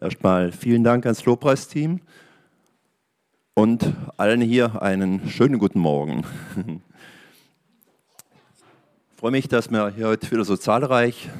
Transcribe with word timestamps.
Erstmal 0.00 0.50
vielen 0.50 0.82
Dank 0.82 1.06
ans 1.06 1.24
Lobpreisteam 1.24 2.00
und 3.54 3.92
allen 4.16 4.40
hier 4.40 4.82
einen 4.82 5.28
schönen 5.30 5.60
guten 5.60 5.78
Morgen. 5.78 6.26
Ich 6.56 6.74
freue 9.20 9.30
mich, 9.30 9.46
dass 9.46 9.70
wir 9.70 9.90
hier 9.90 10.08
heute 10.08 10.28
wieder 10.32 10.44
so 10.44 10.56
zahlreich 10.56 11.30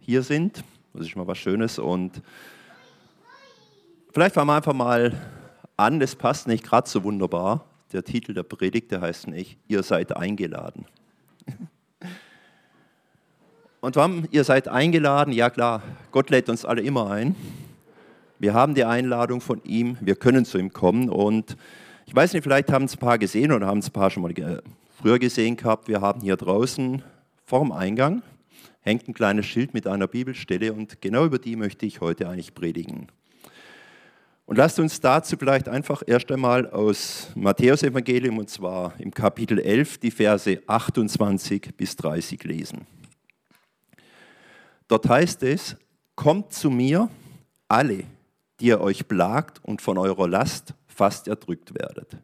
hier 0.00 0.24
sind. 0.24 0.64
Das 0.94 1.06
ist 1.06 1.14
mal 1.14 1.28
was 1.28 1.38
Schönes 1.38 1.78
und 1.78 2.22
vielleicht 4.12 4.34
fangen 4.34 4.48
wir 4.48 4.56
einfach 4.56 4.74
mal 4.74 5.12
an, 5.76 6.00
das 6.00 6.16
passt 6.16 6.48
nicht 6.48 6.64
gerade 6.64 6.88
so 6.88 7.04
wunderbar. 7.04 7.66
Der 7.92 8.02
Titel 8.02 8.34
der 8.34 8.42
Predigt, 8.42 8.90
der 8.90 9.00
heißt 9.00 9.28
nicht, 9.28 9.58
ihr 9.68 9.84
seid 9.84 10.16
eingeladen. 10.16 10.86
Und 13.80 13.94
warum? 13.94 14.26
Ihr 14.32 14.42
seid 14.42 14.66
eingeladen, 14.66 15.32
ja 15.32 15.48
klar, 15.48 15.80
Gott 16.10 16.30
lädt 16.30 16.48
uns 16.48 16.64
alle 16.64 16.82
immer 16.82 17.08
ein. 17.08 17.36
Wir 18.38 18.54
haben 18.54 18.74
die 18.74 18.84
Einladung 18.84 19.40
von 19.40 19.62
ihm, 19.64 19.96
wir 20.00 20.16
können 20.16 20.44
zu 20.44 20.58
ihm 20.58 20.72
kommen. 20.72 21.08
Und 21.08 21.56
ich 22.06 22.14
weiß 22.14 22.32
nicht, 22.32 22.42
vielleicht 22.42 22.70
haben 22.70 22.84
es 22.84 22.94
ein 22.94 23.00
paar 23.00 23.18
gesehen 23.18 23.52
oder 23.52 23.66
haben 23.66 23.78
es 23.78 23.88
ein 23.88 23.92
paar 23.92 24.10
schon 24.10 24.22
mal 24.22 24.34
früher 25.00 25.18
gesehen 25.18 25.56
gehabt. 25.56 25.88
Wir 25.88 26.00
haben 26.00 26.20
hier 26.20 26.36
draußen 26.36 27.02
vorm 27.44 27.72
Eingang 27.72 28.22
hängt 28.86 29.08
ein 29.08 29.14
kleines 29.14 29.46
Schild 29.46 29.74
mit 29.74 29.88
einer 29.88 30.06
Bibelstelle 30.06 30.72
und 30.72 31.00
genau 31.00 31.26
über 31.26 31.40
die 31.40 31.56
möchte 31.56 31.84
ich 31.84 32.00
heute 32.00 32.28
eigentlich 32.28 32.54
predigen. 32.54 33.08
Und 34.46 34.58
lasst 34.58 34.78
uns 34.78 35.00
dazu 35.00 35.36
vielleicht 35.36 35.68
einfach 35.68 36.04
erst 36.06 36.30
einmal 36.30 36.70
aus 36.70 37.30
Matthäus 37.34 37.82
Evangelium 37.82 38.38
und 38.38 38.48
zwar 38.48 38.94
im 39.00 39.12
Kapitel 39.12 39.58
11 39.58 39.98
die 39.98 40.12
Verse 40.12 40.62
28 40.68 41.76
bis 41.76 41.96
30 41.96 42.44
lesen. 42.44 42.86
Dort 44.86 45.08
heißt 45.08 45.42
es, 45.42 45.76
kommt 46.14 46.52
zu 46.52 46.70
mir 46.70 47.10
alle, 47.66 48.04
die 48.60 48.66
ihr 48.66 48.80
euch 48.80 49.08
plagt 49.08 49.62
und 49.62 49.82
von 49.82 49.98
eurer 49.98 50.28
Last 50.28 50.74
fast 50.86 51.28
erdrückt 51.28 51.74
werdet. 51.74 52.16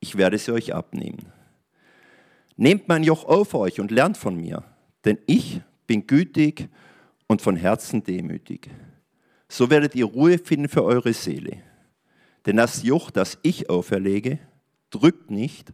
Ich 0.00 0.16
werde 0.16 0.38
sie 0.38 0.52
euch 0.52 0.74
abnehmen. 0.74 1.26
Nehmt 2.56 2.88
mein 2.88 3.04
Joch 3.04 3.24
auf 3.24 3.54
euch 3.54 3.80
und 3.80 3.90
lernt 3.90 4.16
von 4.16 4.36
mir, 4.36 4.64
denn 5.04 5.18
ich 5.26 5.60
bin 5.86 6.06
gütig 6.06 6.68
und 7.26 7.40
von 7.42 7.56
Herzen 7.56 8.02
demütig. 8.02 8.70
So 9.48 9.70
werdet 9.70 9.94
ihr 9.94 10.06
Ruhe 10.06 10.38
finden 10.38 10.68
für 10.68 10.84
eure 10.84 11.12
Seele. 11.12 11.58
Denn 12.46 12.56
das 12.56 12.82
Joch, 12.82 13.10
das 13.10 13.38
ich 13.42 13.70
auferlege, 13.70 14.38
drückt 14.90 15.30
nicht 15.30 15.72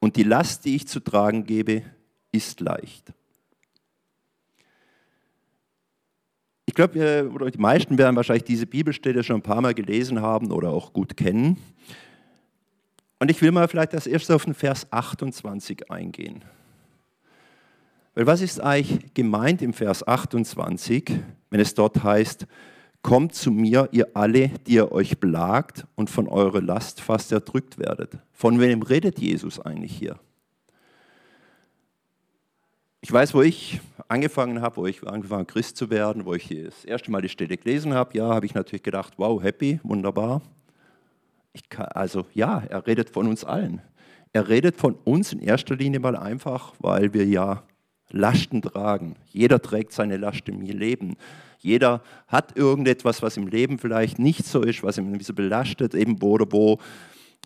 und 0.00 0.16
die 0.16 0.24
Last, 0.24 0.64
die 0.64 0.76
ich 0.76 0.88
zu 0.88 1.00
tragen 1.00 1.44
gebe, 1.44 1.82
ist 2.32 2.60
leicht. 2.60 3.12
Ich 6.70 6.74
glaube, 6.74 7.28
oder 7.34 7.50
die 7.50 7.58
meisten 7.58 7.98
werden 7.98 8.14
wahrscheinlich 8.14 8.44
diese 8.44 8.64
Bibelstelle 8.64 9.24
schon 9.24 9.34
ein 9.34 9.42
paar 9.42 9.60
Mal 9.60 9.74
gelesen 9.74 10.22
haben 10.22 10.52
oder 10.52 10.68
auch 10.68 10.92
gut 10.92 11.16
kennen. 11.16 11.56
Und 13.18 13.28
ich 13.28 13.42
will 13.42 13.50
mal 13.50 13.66
vielleicht 13.66 13.92
als 13.92 14.06
erstes 14.06 14.32
auf 14.32 14.44
den 14.44 14.54
Vers 14.54 14.86
28 14.92 15.90
eingehen. 15.90 16.44
Weil 18.14 18.28
was 18.28 18.40
ist 18.40 18.60
eigentlich 18.60 19.12
gemeint 19.14 19.62
im 19.62 19.72
Vers 19.72 20.06
28, 20.06 21.10
wenn 21.50 21.58
es 21.58 21.74
dort 21.74 22.04
heißt, 22.04 22.46
kommt 23.02 23.34
zu 23.34 23.50
mir, 23.50 23.88
ihr 23.90 24.06
alle, 24.14 24.50
die 24.68 24.74
ihr 24.74 24.92
euch 24.92 25.18
plagt 25.18 25.88
und 25.96 26.08
von 26.08 26.28
eurer 26.28 26.62
Last 26.62 27.00
fast 27.00 27.32
erdrückt 27.32 27.78
werdet. 27.78 28.16
Von 28.30 28.60
wem 28.60 28.82
redet 28.82 29.18
Jesus 29.18 29.58
eigentlich 29.58 29.98
hier? 29.98 30.20
Ich 33.02 33.10
weiß, 33.10 33.32
wo 33.32 33.40
ich 33.40 33.80
angefangen 34.08 34.60
habe, 34.60 34.76
wo 34.76 34.86
ich 34.86 35.02
angefangen 35.08 35.40
habe, 35.40 35.52
Christ 35.52 35.78
zu 35.78 35.88
werden, 35.88 36.26
wo 36.26 36.34
ich 36.34 36.48
das 36.48 36.84
erste 36.84 37.10
Mal 37.10 37.22
die 37.22 37.30
Stelle 37.30 37.56
gelesen 37.56 37.94
habe, 37.94 38.16
ja, 38.16 38.28
habe 38.28 38.44
ich 38.44 38.52
natürlich 38.52 38.82
gedacht, 38.82 39.14
wow, 39.16 39.42
happy, 39.42 39.80
wunderbar. 39.82 40.42
Kann, 41.70 41.86
also 41.86 42.26
ja, 42.34 42.62
er 42.68 42.86
redet 42.86 43.08
von 43.08 43.26
uns 43.26 43.42
allen. 43.42 43.80
Er 44.34 44.48
redet 44.48 44.76
von 44.76 44.96
uns 45.04 45.32
in 45.32 45.40
erster 45.40 45.76
Linie 45.76 45.98
mal 45.98 46.14
einfach, 46.14 46.74
weil 46.78 47.14
wir 47.14 47.24
ja 47.24 47.62
Lasten 48.10 48.60
tragen. 48.60 49.16
Jeder 49.32 49.62
trägt 49.62 49.92
seine 49.92 50.18
Last 50.18 50.46
im 50.50 50.60
Leben. 50.60 51.16
Jeder 51.58 52.02
hat 52.28 52.54
irgendetwas, 52.58 53.22
was 53.22 53.38
im 53.38 53.46
Leben 53.46 53.78
vielleicht 53.78 54.18
nicht 54.18 54.44
so 54.44 54.62
ist, 54.62 54.82
was 54.82 54.98
ihn 54.98 55.10
ein 55.10 55.16
bisschen 55.16 55.34
belastet, 55.34 55.94
eben 55.94 56.20
wo 56.20 56.32
oder 56.32 56.52
wo, 56.52 56.78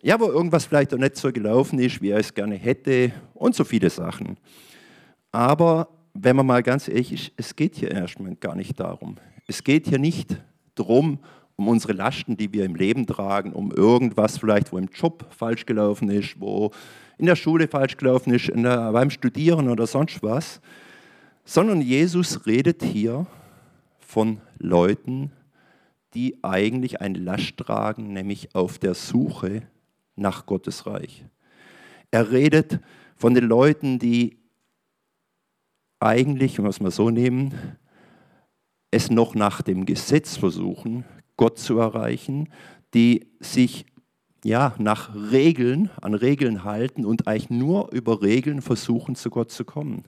ja, 0.02 0.18
wo 0.18 0.26
irgendwas 0.26 0.64
vielleicht 0.64 0.92
auch 0.92 0.98
nicht 0.98 1.16
so 1.16 1.30
gelaufen 1.30 1.78
ist, 1.78 2.02
wie 2.02 2.10
er 2.10 2.18
es 2.18 2.34
gerne 2.34 2.56
hätte 2.56 3.12
und 3.34 3.54
so 3.54 3.62
viele 3.62 3.88
Sachen. 3.88 4.36
Aber 5.34 5.88
wenn 6.12 6.36
man 6.36 6.46
mal 6.46 6.62
ganz 6.62 6.86
ehrlich 6.86 7.12
ist, 7.12 7.32
es 7.36 7.56
geht 7.56 7.74
hier 7.74 7.90
erstmal 7.90 8.36
gar 8.36 8.54
nicht 8.54 8.78
darum. 8.78 9.16
Es 9.48 9.64
geht 9.64 9.88
hier 9.88 9.98
nicht 9.98 10.40
darum, 10.76 11.18
um 11.56 11.66
unsere 11.66 11.92
Lasten, 11.92 12.36
die 12.36 12.52
wir 12.52 12.64
im 12.64 12.76
Leben 12.76 13.04
tragen, 13.04 13.52
um 13.52 13.72
irgendwas 13.72 14.38
vielleicht, 14.38 14.72
wo 14.72 14.78
im 14.78 14.88
Job 14.94 15.26
falsch 15.30 15.66
gelaufen 15.66 16.08
ist, 16.08 16.40
wo 16.40 16.70
in 17.18 17.26
der 17.26 17.34
Schule 17.34 17.66
falsch 17.66 17.96
gelaufen 17.96 18.32
ist, 18.32 18.52
der, 18.54 18.92
beim 18.92 19.10
Studieren 19.10 19.68
oder 19.68 19.88
sonst 19.88 20.22
was, 20.22 20.60
sondern 21.44 21.80
Jesus 21.80 22.46
redet 22.46 22.84
hier 22.84 23.26
von 23.98 24.40
Leuten, 24.58 25.32
die 26.14 26.38
eigentlich 26.44 27.00
eine 27.00 27.18
Last 27.18 27.56
tragen, 27.56 28.12
nämlich 28.12 28.54
auf 28.54 28.78
der 28.78 28.94
Suche 28.94 29.62
nach 30.14 30.46
Gottes 30.46 30.86
Reich. 30.86 31.24
Er 32.12 32.30
redet 32.30 32.78
von 33.16 33.34
den 33.34 33.46
Leuten, 33.46 33.98
die 33.98 34.43
eigentlich, 36.04 36.58
wenn 36.58 36.64
wir 36.64 36.70
es 36.70 36.80
mal 36.80 36.90
so 36.90 37.10
nehmen, 37.10 37.52
es 38.90 39.10
noch 39.10 39.34
nach 39.34 39.62
dem 39.62 39.86
Gesetz 39.86 40.36
versuchen, 40.36 41.04
Gott 41.36 41.58
zu 41.58 41.78
erreichen, 41.78 42.48
die 42.92 43.26
sich 43.40 43.86
ja, 44.44 44.74
nach 44.78 45.14
Regeln, 45.14 45.90
an 46.02 46.12
Regeln 46.12 46.64
halten 46.64 47.06
und 47.06 47.26
eigentlich 47.26 47.48
nur 47.48 47.90
über 47.92 48.20
Regeln 48.20 48.60
versuchen, 48.60 49.14
zu 49.14 49.30
Gott 49.30 49.50
zu 49.50 49.64
kommen. 49.64 50.04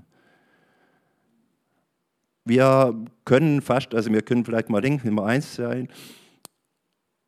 Wir 2.45 2.95
können 3.25 3.63
fast, 3.63 3.95
also 3.95 4.13
wir 4.13 4.23
können 4.23 4.45
vielleicht 4.45 4.69
mal 4.69 4.83
denken, 4.83 5.09
Nummer 5.09 5.25
eins 5.25 5.55
sein, 5.55 5.89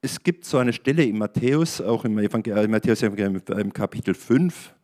es 0.00 0.22
gibt 0.22 0.44
so 0.44 0.58
eine 0.58 0.72
Stelle 0.72 1.02
in 1.02 1.18
Matthäus, 1.18 1.80
auch 1.80 2.04
im 2.04 2.18
Evangel 2.18 2.68
Matthäus 2.68 3.02
im 3.02 3.72
Kapitel 3.72 4.14
5, 4.14 4.74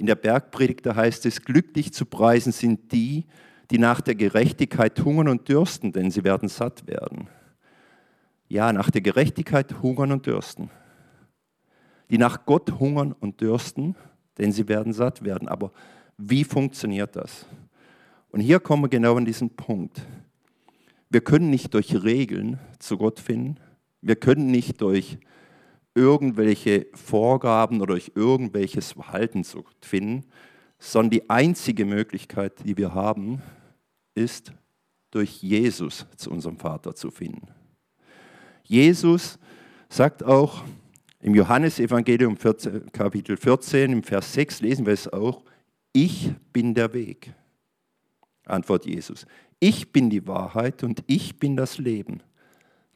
in 0.00 0.06
der 0.06 0.14
Bergpredigt, 0.14 0.86
da 0.86 0.96
heißt 0.96 1.26
es, 1.26 1.42
glücklich 1.42 1.92
zu 1.92 2.06
preisen 2.06 2.52
sind 2.52 2.90
die, 2.90 3.26
die 3.70 3.76
nach 3.76 4.00
der 4.00 4.14
Gerechtigkeit 4.14 4.98
hungern 5.04 5.28
und 5.28 5.46
dürsten, 5.46 5.92
denn 5.92 6.10
sie 6.10 6.24
werden 6.24 6.48
satt 6.48 6.86
werden. 6.86 7.28
Ja, 8.48 8.72
nach 8.72 8.90
der 8.90 9.02
Gerechtigkeit 9.02 9.82
hungern 9.82 10.12
und 10.12 10.24
dürsten. 10.24 10.70
Die 12.08 12.16
nach 12.16 12.46
Gott 12.46 12.80
hungern 12.80 13.12
und 13.12 13.42
dürsten, 13.42 13.94
denn 14.38 14.52
sie 14.52 14.68
werden 14.68 14.94
satt 14.94 15.22
werden. 15.22 15.48
Aber 15.48 15.70
wie 16.16 16.44
funktioniert 16.44 17.14
das? 17.14 17.44
Und 18.30 18.40
hier 18.40 18.58
kommen 18.58 18.84
wir 18.84 18.88
genau 18.88 19.16
an 19.16 19.26
diesen 19.26 19.50
Punkt. 19.50 20.00
Wir 21.10 21.20
können 21.20 21.50
nicht 21.50 21.74
durch 21.74 22.02
Regeln 22.02 22.58
zu 22.78 22.96
Gott 22.96 23.20
finden. 23.20 23.56
Wir 24.00 24.16
können 24.16 24.50
nicht 24.50 24.80
durch 24.80 25.18
irgendwelche 25.94 26.86
Vorgaben 26.94 27.80
oder 27.80 27.94
durch 27.94 28.12
irgendwelches 28.14 28.92
Verhalten 28.92 29.44
zu 29.44 29.64
finden, 29.80 30.26
sondern 30.78 31.10
die 31.10 31.30
einzige 31.30 31.84
Möglichkeit, 31.84 32.64
die 32.64 32.76
wir 32.76 32.94
haben, 32.94 33.42
ist, 34.14 34.52
durch 35.10 35.42
Jesus 35.42 36.06
zu 36.16 36.30
unserem 36.30 36.56
Vater 36.56 36.94
zu 36.94 37.10
finden. 37.10 37.48
Jesus 38.62 39.38
sagt 39.88 40.22
auch 40.22 40.62
im 41.20 41.34
Johannesevangelium 41.34 42.38
Kapitel 42.92 43.36
14, 43.36 43.92
im 43.92 44.02
Vers 44.02 44.32
6 44.32 44.60
lesen 44.60 44.86
wir 44.86 44.94
es 44.94 45.12
auch, 45.12 45.42
ich 45.92 46.30
bin 46.52 46.74
der 46.74 46.92
Weg. 46.94 47.34
Antwort 48.46 48.86
Jesus. 48.86 49.26
Ich 49.58 49.92
bin 49.92 50.08
die 50.08 50.26
Wahrheit 50.26 50.82
und 50.82 51.02
ich 51.06 51.38
bin 51.38 51.56
das 51.56 51.78
Leben. 51.78 52.22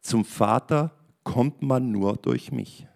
Zum 0.01 0.25
Vater 0.25 0.93
kommt 1.25 1.63
man 1.63 1.91
nur 1.91 2.17
durch 2.17 2.53
mich. 2.53 2.87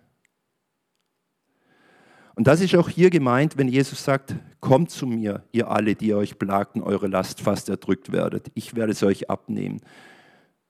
Und 2.38 2.46
das 2.46 2.60
ist 2.60 2.76
auch 2.76 2.88
hier 2.88 3.10
gemeint, 3.10 3.58
wenn 3.58 3.66
Jesus 3.66 4.04
sagt, 4.04 4.36
kommt 4.60 4.90
zu 4.90 5.08
mir, 5.08 5.42
ihr 5.50 5.68
alle, 5.68 5.96
die 5.96 6.14
euch 6.14 6.38
plagten, 6.38 6.82
eure 6.82 7.08
Last 7.08 7.40
fast 7.40 7.68
erdrückt 7.68 8.12
werdet. 8.12 8.52
Ich 8.54 8.76
werde 8.76 8.92
es 8.92 9.02
euch 9.02 9.28
abnehmen. 9.28 9.80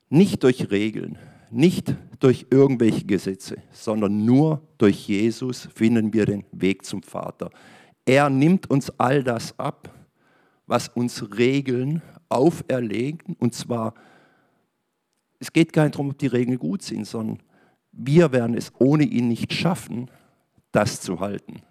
Nicht 0.08 0.42
durch 0.44 0.70
Regeln, 0.70 1.18
nicht 1.50 1.94
durch 2.20 2.46
irgendwelche 2.50 3.04
Gesetze, 3.04 3.58
sondern 3.70 4.24
nur 4.24 4.62
durch 4.78 5.08
Jesus 5.08 5.68
finden 5.74 6.14
wir 6.14 6.24
den 6.24 6.44
Weg 6.52 6.86
zum 6.86 7.02
Vater. 7.02 7.50
Er 8.06 8.30
nimmt 8.30 8.70
uns 8.70 8.90
all 8.98 9.22
das 9.22 9.58
ab, 9.58 9.92
was 10.66 10.88
uns 10.88 11.36
Regeln 11.36 12.00
auferlegen. 12.30 13.36
Und 13.38 13.54
zwar, 13.54 13.92
es 15.38 15.52
geht 15.52 15.74
gar 15.74 15.84
nicht 15.84 15.96
darum, 15.96 16.10
ob 16.10 16.18
die 16.18 16.28
Regeln 16.28 16.58
gut 16.58 16.80
sind, 16.80 17.06
sondern 17.06 17.42
wir 17.92 18.32
werden 18.32 18.56
es 18.56 18.72
ohne 18.78 19.04
ihn 19.04 19.28
nicht 19.28 19.52
schaffen, 19.52 20.10
das 20.72 21.00
zu 21.00 21.20
halten. 21.20 21.62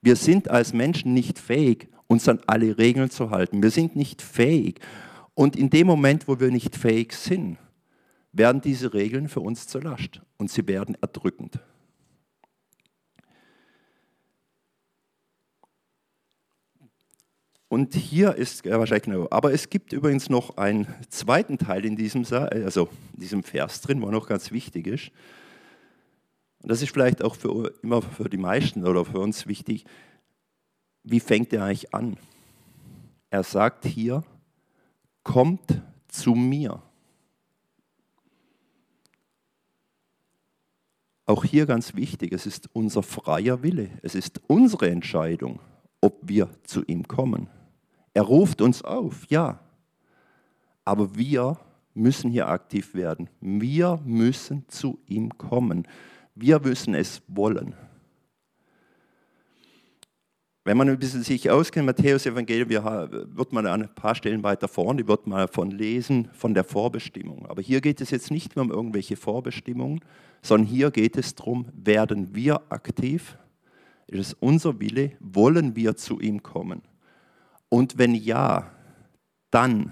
Wir 0.00 0.16
sind 0.16 0.50
als 0.50 0.72
Menschen 0.72 1.14
nicht 1.14 1.38
fähig, 1.38 1.88
uns 2.06 2.28
an 2.28 2.40
alle 2.46 2.78
Regeln 2.78 3.10
zu 3.10 3.30
halten. 3.30 3.62
Wir 3.62 3.70
sind 3.70 3.96
nicht 3.96 4.20
fähig. 4.20 4.80
Und 5.34 5.56
in 5.56 5.70
dem 5.70 5.86
Moment, 5.86 6.28
wo 6.28 6.40
wir 6.40 6.50
nicht 6.50 6.76
fähig 6.76 7.12
sind, 7.12 7.58
werden 8.32 8.60
diese 8.60 8.94
Regeln 8.94 9.28
für 9.28 9.40
uns 9.40 9.66
zur 9.66 9.82
Last 9.82 10.20
und 10.38 10.50
sie 10.50 10.66
werden 10.66 10.96
erdrückend. 11.00 11.60
Und 17.68 17.94
hier 17.94 18.34
ist 18.34 18.66
ja, 18.66 18.78
wahrscheinlich 18.78 19.04
genau. 19.04 19.28
Aber 19.30 19.54
es 19.54 19.70
gibt 19.70 19.94
übrigens 19.94 20.28
noch 20.28 20.58
einen 20.58 20.86
zweiten 21.08 21.56
Teil 21.56 21.86
in 21.86 21.96
diesem, 21.96 22.26
also 22.30 22.90
in 23.14 23.20
diesem 23.20 23.42
Vers 23.42 23.80
drin, 23.80 24.02
wo 24.02 24.10
noch 24.10 24.28
ganz 24.28 24.50
wichtig 24.50 24.86
ist. 24.86 25.10
Und 26.62 26.70
das 26.70 26.80
ist 26.80 26.92
vielleicht 26.92 27.22
auch 27.22 27.34
für, 27.34 27.74
immer 27.82 28.02
für 28.02 28.28
die 28.28 28.36
meisten 28.36 28.86
oder 28.86 29.04
für 29.04 29.18
uns 29.18 29.46
wichtig. 29.46 29.84
Wie 31.02 31.20
fängt 31.20 31.52
er 31.52 31.64
eigentlich 31.64 31.92
an? 31.92 32.16
Er 33.30 33.42
sagt 33.42 33.84
hier, 33.84 34.22
kommt 35.24 35.82
zu 36.08 36.34
mir. 36.34 36.80
Auch 41.24 41.44
hier 41.44 41.66
ganz 41.66 41.94
wichtig, 41.94 42.32
es 42.32 42.46
ist 42.46 42.68
unser 42.72 43.02
freier 43.02 43.62
Wille, 43.62 43.90
es 44.02 44.14
ist 44.14 44.40
unsere 44.48 44.90
Entscheidung, 44.90 45.60
ob 46.00 46.18
wir 46.28 46.48
zu 46.64 46.84
ihm 46.84 47.08
kommen. 47.08 47.48
Er 48.12 48.22
ruft 48.22 48.60
uns 48.60 48.82
auf, 48.82 49.24
ja. 49.30 49.60
Aber 50.84 51.16
wir 51.16 51.58
müssen 51.94 52.30
hier 52.30 52.48
aktiv 52.48 52.94
werden. 52.94 53.30
Wir 53.40 54.00
müssen 54.04 54.68
zu 54.68 54.98
ihm 55.06 55.38
kommen. 55.38 55.86
Wir 56.34 56.60
müssen 56.60 56.94
es 56.94 57.22
wollen. 57.28 57.74
Wenn 60.64 60.76
man 60.76 60.88
ein 60.88 60.98
bisschen 60.98 61.24
sich 61.24 61.50
auskennt, 61.50 61.86
Matthäus 61.86 62.24
Evangelium, 62.24 62.70
wird 62.70 63.52
man 63.52 63.66
an 63.66 63.82
ein 63.82 63.94
paar 63.94 64.14
Stellen 64.14 64.44
weiter 64.44 64.68
vorne, 64.68 65.08
wird 65.08 65.26
man 65.26 65.40
davon 65.40 65.72
lesen, 65.72 66.28
von 66.34 66.54
der 66.54 66.62
Vorbestimmung. 66.62 67.46
Aber 67.46 67.60
hier 67.60 67.80
geht 67.80 68.00
es 68.00 68.10
jetzt 68.10 68.30
nicht 68.30 68.54
mehr 68.54 68.64
um 68.64 68.70
irgendwelche 68.70 69.16
Vorbestimmungen, 69.16 70.00
sondern 70.40 70.68
hier 70.68 70.92
geht 70.92 71.16
es 71.16 71.34
darum, 71.34 71.66
werden 71.74 72.34
wir 72.34 72.62
aktiv? 72.70 73.36
Ist 74.06 74.28
es 74.28 74.34
unser 74.34 74.78
Wille? 74.78 75.12
Wollen 75.18 75.74
wir 75.74 75.96
zu 75.96 76.20
ihm 76.20 76.44
kommen? 76.44 76.82
Und 77.68 77.98
wenn 77.98 78.14
ja, 78.14 78.70
dann 79.50 79.90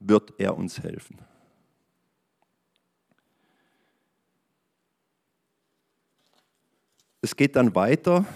wird 0.00 0.32
er 0.38 0.56
uns 0.56 0.82
helfen. 0.82 1.18
Es 7.24 7.36
geht 7.36 7.54
dann 7.54 7.74
weiter 7.76 8.26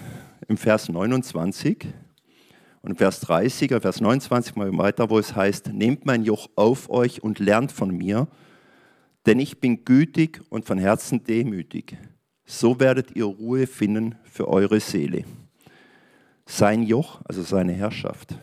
im 0.47 0.55
Vers 0.55 0.87
29 0.87 1.87
und 2.81 2.91
im 2.91 2.95
Vers 2.95 3.19
30, 3.19 3.69
Vers 3.81 3.99
29 3.99 4.55
mal 4.55 4.75
weiter, 4.77 5.09
wo 5.09 5.19
es 5.19 5.35
heißt, 5.35 5.73
nehmt 5.73 6.05
mein 6.05 6.23
Joch 6.23 6.49
auf 6.55 6.89
euch 6.89 7.21
und 7.21 7.39
lernt 7.39 7.73
von 7.73 7.91
mir, 7.91 8.27
denn 9.25 9.39
ich 9.39 9.59
bin 9.59 9.83
gütig 9.83 10.41
und 10.49 10.65
von 10.65 10.77
Herzen 10.77 11.23
demütig. 11.25 11.97
So 12.45 12.79
werdet 12.79 13.13
ihr 13.13 13.25
Ruhe 13.25 13.67
finden 13.67 14.15
für 14.23 14.47
eure 14.47 14.79
Seele 14.79 15.25
sein 16.47 16.83
Joch, 16.83 17.21
also 17.25 17.43
seine 17.43 17.73
Herrschaft. 17.73 18.35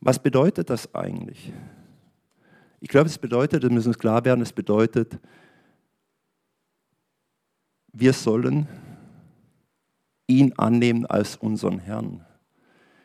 Was 0.00 0.18
bedeutet 0.18 0.68
das 0.68 0.92
eigentlich? 0.94 1.52
Ich 2.80 2.88
glaube, 2.88 3.06
es 3.06 3.18
bedeutet, 3.18 3.62
wir 3.62 3.70
müssen 3.70 3.88
uns 3.88 3.98
klar 3.98 4.24
werden, 4.24 4.42
es 4.42 4.52
bedeutet, 4.52 5.18
wir 7.98 8.12
sollen 8.12 8.68
ihn 10.26 10.52
annehmen 10.58 11.06
als 11.06 11.36
unseren 11.36 11.78
Herrn. 11.78 12.24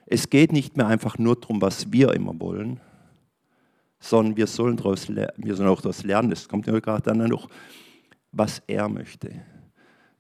Es 0.06 0.30
geht 0.30 0.52
nicht 0.52 0.76
mehr 0.76 0.88
einfach 0.88 1.18
nur 1.18 1.40
darum, 1.40 1.62
was 1.62 1.94
wir 1.94 2.14
immer 2.14 2.38
wollen, 2.40 2.82
sondern 4.00 4.36
wir 4.36 4.48
sollen, 4.48 4.76
daraus, 4.76 5.08
wir 5.08 5.56
sollen 5.56 5.70
auch 5.70 5.80
daraus 5.80 6.04
lernen, 6.04 6.32
es 6.34 6.50
kommt 6.50 6.68
ja 6.68 6.78
gerade 6.80 7.04
dann 7.04 7.30
noch, 7.30 7.48
was 8.34 8.62
er 8.68 8.90
möchte. 8.90 9.32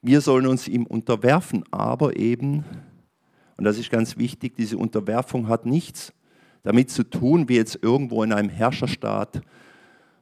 Wir 0.01 0.21
sollen 0.21 0.47
uns 0.47 0.69
ihm 0.69 0.85
unterwerfen, 0.85 1.65
aber 1.71 2.15
eben, 2.15 2.63
und 3.57 3.65
das 3.65 3.77
ist 3.77 3.91
ganz 3.91 4.17
wichtig, 4.17 4.55
diese 4.55 4.77
Unterwerfung 4.77 5.49
hat 5.49 5.65
nichts 5.65 6.13
damit 6.63 6.91
zu 6.91 7.03
tun, 7.03 7.49
wie 7.49 7.55
jetzt 7.55 7.79
irgendwo 7.81 8.23
in 8.23 8.31
einem 8.31 8.49
Herrscherstaat, 8.49 9.41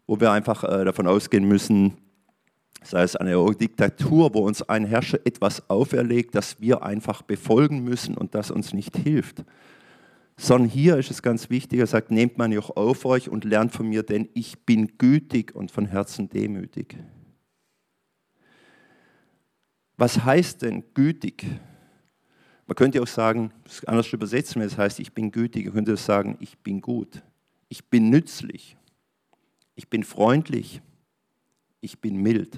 wo 0.07 0.19
wir 0.19 0.31
einfach 0.31 0.63
äh, 0.63 0.85
davon 0.85 1.05
ausgehen 1.05 1.47
müssen, 1.47 1.97
sei 2.83 3.03
es 3.03 3.15
eine 3.15 3.53
Diktatur, 3.55 4.33
wo 4.33 4.39
uns 4.39 4.61
ein 4.61 4.85
Herrscher 4.85 5.19
etwas 5.25 5.69
auferlegt, 5.69 6.35
das 6.35 6.59
wir 6.61 6.83
einfach 6.83 7.21
befolgen 7.21 7.83
müssen 7.83 8.15
und 8.15 8.35
das 8.35 8.51
uns 8.51 8.73
nicht 8.73 8.95
hilft. 8.97 9.43
Sondern 10.37 10.69
hier 10.69 10.97
ist 10.97 11.11
es 11.11 11.21
ganz 11.21 11.49
wichtig, 11.49 11.79
er 11.79 11.87
sagt, 11.87 12.11
nehmt 12.11 12.37
man 12.37 12.57
auch 12.57 12.77
auf 12.77 13.05
euch 13.05 13.29
und 13.29 13.43
lernt 13.43 13.73
von 13.73 13.87
mir, 13.87 14.03
denn 14.03 14.29
ich 14.33 14.65
bin 14.65 14.97
gütig 14.97 15.53
und 15.53 15.71
von 15.71 15.85
Herzen 15.85 16.29
demütig. 16.29 16.95
Was 19.97 20.23
heißt 20.23 20.61
denn 20.61 20.85
gütig? 20.93 21.45
Man 22.65 22.75
könnte 22.75 23.01
auch 23.01 23.07
sagen, 23.07 23.51
anders 23.85 24.13
übersetzen, 24.13 24.61
wenn 24.61 24.67
es 24.67 24.77
heißt, 24.77 25.01
ich 25.01 25.13
bin 25.13 25.31
gütig, 25.31 25.65
man 25.65 25.73
könnte 25.73 25.97
sagen, 25.97 26.37
ich 26.39 26.57
bin 26.59 26.79
gut, 26.79 27.21
ich 27.67 27.83
bin 27.89 28.09
nützlich, 28.09 28.77
ich 29.75 29.89
bin 29.89 30.03
freundlich, 30.03 30.81
ich 31.81 31.99
bin 31.99 32.17
mild. 32.17 32.57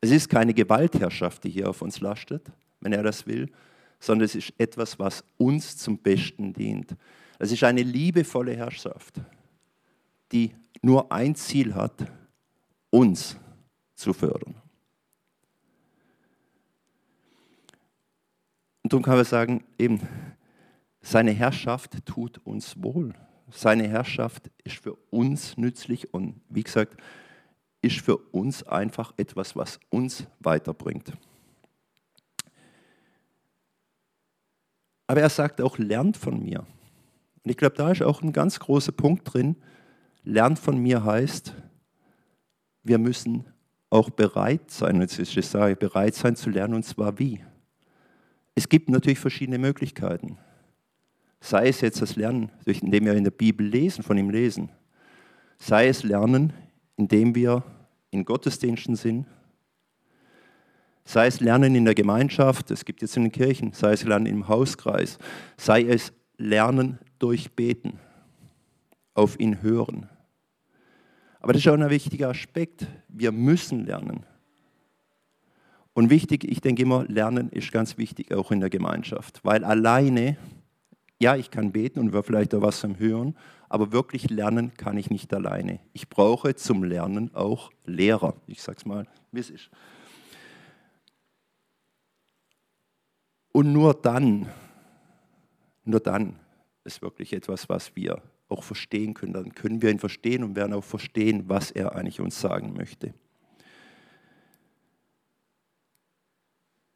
Es 0.00 0.10
ist 0.10 0.28
keine 0.28 0.52
Gewaltherrschaft, 0.52 1.44
die 1.44 1.50
hier 1.50 1.70
auf 1.70 1.82
uns 1.82 2.00
lastet, 2.00 2.50
wenn 2.80 2.92
er 2.92 3.02
das 3.02 3.26
will, 3.26 3.50
sondern 4.00 4.24
es 4.24 4.34
ist 4.34 4.52
etwas, 4.58 4.98
was 4.98 5.24
uns 5.38 5.76
zum 5.76 5.98
Besten 5.98 6.52
dient. 6.52 6.96
Es 7.38 7.52
ist 7.52 7.62
eine 7.62 7.82
liebevolle 7.82 8.56
Herrschaft, 8.56 9.20
die 10.32 10.54
nur 10.82 11.12
ein 11.12 11.34
Ziel 11.34 11.74
hat, 11.74 12.10
uns 12.90 13.36
zu 13.94 14.12
fördern. 14.12 14.54
Und 18.82 18.92
darum 18.92 19.04
kann 19.04 19.16
man 19.16 19.24
sagen, 19.24 19.64
eben, 19.78 20.00
seine 21.00 21.30
Herrschaft 21.30 22.04
tut 22.04 22.38
uns 22.44 22.82
wohl. 22.82 23.14
Seine 23.50 23.88
Herrschaft 23.88 24.50
ist 24.64 24.78
für 24.78 24.94
uns 25.10 25.56
nützlich 25.56 26.12
und 26.12 26.40
wie 26.48 26.62
gesagt, 26.62 26.96
ist 27.82 28.00
für 28.00 28.16
uns 28.16 28.62
einfach 28.62 29.12
etwas, 29.16 29.56
was 29.56 29.78
uns 29.90 30.26
weiterbringt. 30.40 31.12
Aber 35.08 35.20
er 35.20 35.28
sagt 35.28 35.60
auch, 35.60 35.76
lernt 35.76 36.16
von 36.16 36.42
mir. 36.42 36.60
Und 37.44 37.50
ich 37.50 37.56
glaube, 37.56 37.76
da 37.76 37.90
ist 37.90 38.02
auch 38.02 38.22
ein 38.22 38.32
ganz 38.32 38.60
großer 38.60 38.92
Punkt 38.92 39.34
drin. 39.34 39.56
Lernt 40.22 40.58
von 40.58 40.78
mir 40.78 41.04
heißt, 41.04 41.54
wir 42.84 42.98
müssen 42.98 43.44
auch 43.90 44.10
bereit 44.10 44.70
sein, 44.70 45.02
ist 45.02 45.18
es 45.18 45.50
sage, 45.50 45.76
bereit 45.76 46.14
sein 46.14 46.36
zu 46.36 46.50
lernen, 46.50 46.74
und 46.74 46.84
zwar 46.84 47.18
wie. 47.18 47.44
Es 48.54 48.68
gibt 48.68 48.88
natürlich 48.88 49.18
verschiedene 49.18 49.58
Möglichkeiten. 49.58 50.38
Sei 51.40 51.68
es 51.68 51.80
jetzt 51.80 52.00
das 52.00 52.16
Lernen, 52.16 52.50
indem 52.64 53.04
wir 53.04 53.14
in 53.14 53.24
der 53.24 53.32
Bibel 53.32 53.66
lesen, 53.66 54.02
von 54.04 54.16
ihm 54.16 54.30
lesen. 54.30 54.70
Sei 55.58 55.88
es 55.88 56.04
Lernen, 56.04 56.52
indem 56.96 57.34
wir 57.34 57.62
in 58.10 58.24
Gottesdiensten 58.24 58.96
sind. 58.96 59.26
Sei 61.04 61.26
es 61.26 61.40
Lernen 61.40 61.74
in 61.74 61.84
der 61.84 61.94
Gemeinschaft, 61.94 62.70
es 62.70 62.84
gibt 62.84 63.02
jetzt 63.02 63.16
in 63.16 63.24
den 63.24 63.32
Kirchen. 63.32 63.72
Sei 63.72 63.92
es 63.92 64.04
Lernen 64.04 64.26
im 64.26 64.48
Hauskreis. 64.48 65.18
Sei 65.56 65.82
es 65.82 66.12
Lernen 66.36 66.98
durch 67.18 67.52
Beten, 67.52 67.98
auf 69.14 69.38
ihn 69.38 69.62
hören. 69.62 70.08
Aber 71.40 71.52
das 71.52 71.62
ist 71.62 71.68
auch 71.68 71.74
ein 71.74 71.90
wichtiger 71.90 72.28
Aspekt. 72.28 72.86
Wir 73.08 73.32
müssen 73.32 73.84
lernen. 73.84 74.24
Und 75.92 76.08
wichtig, 76.08 76.44
ich 76.44 76.60
denke 76.60 76.82
immer, 76.82 77.04
Lernen 77.04 77.50
ist 77.50 77.72
ganz 77.72 77.98
wichtig, 77.98 78.32
auch 78.32 78.50
in 78.50 78.60
der 78.60 78.70
Gemeinschaft. 78.70 79.44
Weil 79.44 79.64
alleine, 79.64 80.36
ja, 81.22 81.36
ich 81.36 81.52
kann 81.52 81.70
beten 81.70 82.00
und 82.00 82.12
wir 82.12 82.24
vielleicht 82.24 82.52
auch 82.52 82.62
was 82.62 82.84
am 82.84 82.98
Hören, 82.98 83.36
aber 83.68 83.92
wirklich 83.92 84.28
lernen 84.28 84.74
kann 84.74 84.98
ich 84.98 85.08
nicht 85.08 85.32
alleine. 85.32 85.78
Ich 85.92 86.08
brauche 86.08 86.56
zum 86.56 86.82
Lernen 86.82 87.32
auch 87.32 87.70
Lehrer. 87.86 88.34
Ich 88.48 88.60
sage 88.60 88.78
es 88.78 88.84
mal, 88.84 89.06
wie 89.30 89.38
es 89.38 89.48
ist. 89.48 89.70
Und 93.52 93.72
nur 93.72 93.94
dann, 93.94 94.48
nur 95.84 96.00
dann 96.00 96.40
ist 96.82 97.02
wirklich 97.02 97.32
etwas, 97.32 97.68
was 97.68 97.94
wir 97.94 98.20
auch 98.48 98.64
verstehen 98.64 99.14
können. 99.14 99.32
Dann 99.32 99.54
können 99.54 99.80
wir 99.80 99.90
ihn 99.90 100.00
verstehen 100.00 100.42
und 100.42 100.56
werden 100.56 100.72
auch 100.72 100.84
verstehen, 100.84 101.44
was 101.48 101.70
er 101.70 101.94
eigentlich 101.94 102.20
uns 102.20 102.40
sagen 102.40 102.72
möchte. 102.72 103.14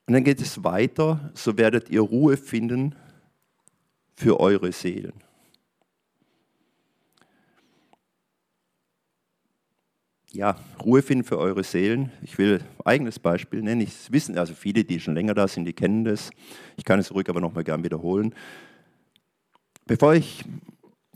Und 0.08 0.14
dann 0.14 0.24
geht 0.24 0.40
es 0.40 0.64
weiter, 0.64 1.30
so 1.34 1.56
werdet 1.56 1.90
ihr 1.90 2.00
Ruhe 2.00 2.36
finden 2.36 2.96
für 4.16 4.40
eure 4.40 4.72
Seelen. 4.72 5.12
Ja, 10.32 10.58
Ruhe 10.84 11.02
finden 11.02 11.24
für 11.24 11.38
eure 11.38 11.64
Seelen. 11.64 12.12
Ich 12.20 12.36
will 12.36 12.56
ein 12.56 12.86
eigenes 12.86 13.18
Beispiel 13.18 13.62
nennen. 13.62 13.80
Ich 13.80 14.12
wissen, 14.12 14.36
also 14.36 14.54
viele, 14.54 14.84
die 14.84 15.00
schon 15.00 15.14
länger 15.14 15.34
da 15.34 15.48
sind, 15.48 15.64
die 15.64 15.72
kennen 15.72 16.04
das. 16.04 16.30
Ich 16.76 16.84
kann 16.84 16.98
es 16.98 17.14
ruhig 17.14 17.28
aber 17.28 17.40
nochmal 17.40 17.64
gern 17.64 17.84
wiederholen. 17.84 18.34
Bevor 19.86 20.14
ich 20.14 20.44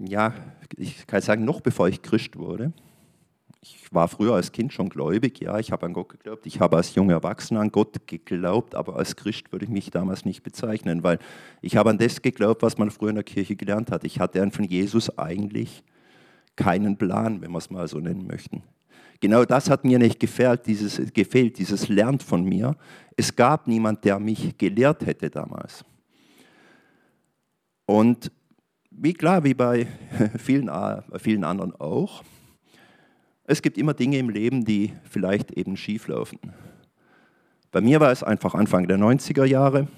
ja, 0.00 0.32
ich 0.76 1.06
kann 1.06 1.20
sagen, 1.20 1.44
noch 1.44 1.60
bevor 1.60 1.88
ich 1.88 2.02
Christ 2.02 2.36
wurde, 2.36 2.72
ich 3.62 3.92
war 3.92 4.08
früher 4.08 4.34
als 4.34 4.52
Kind 4.52 4.72
schon 4.72 4.88
gläubig, 4.88 5.40
ja, 5.40 5.58
ich 5.58 5.70
habe 5.70 5.84
an 5.84 5.92
Gott 5.92 6.08
geglaubt, 6.08 6.46
ich 6.46 6.60
habe 6.60 6.76
als 6.76 6.94
junger 6.94 7.14
Erwachsener 7.14 7.60
an 7.60 7.70
Gott 7.70 8.06
geglaubt, 8.06 8.74
aber 8.74 8.96
als 8.96 9.16
Christ 9.16 9.52
würde 9.52 9.66
ich 9.66 9.70
mich 9.70 9.90
damals 9.90 10.24
nicht 10.24 10.42
bezeichnen, 10.42 11.02
weil 11.02 11.18
ich 11.60 11.76
habe 11.76 11.90
an 11.90 11.98
das 11.98 12.22
geglaubt, 12.22 12.62
was 12.62 12.78
man 12.78 12.90
früher 12.90 13.10
in 13.10 13.16
der 13.16 13.24
Kirche 13.24 13.56
gelernt 13.56 13.90
hat. 13.90 14.04
Ich 14.04 14.18
hatte 14.18 14.50
von 14.50 14.64
Jesus 14.64 15.18
eigentlich 15.18 15.84
keinen 16.56 16.96
Plan, 16.96 17.42
wenn 17.42 17.52
wir 17.52 17.58
es 17.58 17.70
mal 17.70 17.86
so 17.86 17.98
nennen 17.98 18.26
möchten. 18.26 18.62
Genau 19.20 19.44
das 19.44 19.68
hat 19.68 19.84
mir 19.84 19.98
nicht 19.98 20.18
gefehlt, 20.18 20.66
dieses, 20.66 21.12
gefehlt, 21.12 21.58
dieses 21.58 21.88
Lernt 21.88 22.22
von 22.22 22.42
mir. 22.42 22.76
Es 23.16 23.36
gab 23.36 23.66
niemand, 23.66 24.04
der 24.06 24.18
mich 24.18 24.56
gelehrt 24.56 25.04
hätte 25.04 25.28
damals. 25.28 25.84
Und 27.84 28.32
wie 28.90 29.12
klar, 29.12 29.44
wie 29.44 29.52
bei 29.52 29.86
vielen, 30.38 30.70
vielen 31.18 31.44
anderen 31.44 31.74
auch, 31.74 32.22
es 33.44 33.62
gibt 33.62 33.78
immer 33.78 33.94
Dinge 33.94 34.18
im 34.18 34.28
Leben, 34.28 34.64
die 34.64 34.92
vielleicht 35.04 35.52
eben 35.52 35.76
schief 35.76 36.08
laufen. 36.08 36.38
Bei 37.72 37.80
mir 37.80 38.00
war 38.00 38.10
es 38.10 38.22
einfach 38.22 38.54
Anfang 38.54 38.88
der 38.88 38.98
90er 38.98 39.44
Jahre, 39.44 39.88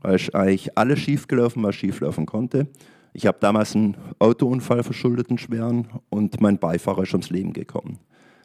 weil 0.00 0.20
eigentlich 0.32 0.76
alles 0.78 1.00
schiefgelaufen, 1.00 1.62
was 1.62 1.74
schieflaufen 1.74 2.26
konnte. 2.26 2.68
Ich 3.12 3.26
habe 3.26 3.38
damals 3.40 3.74
einen 3.74 3.96
Autounfall 4.18 4.82
verschuldet, 4.84 5.30
einen 5.30 5.38
schweren, 5.38 5.88
und 6.10 6.40
mein 6.40 6.58
Beifahrer 6.58 7.02
ist 7.02 7.12
ums 7.12 7.30
Leben 7.30 7.52
gekommen. 7.52 7.98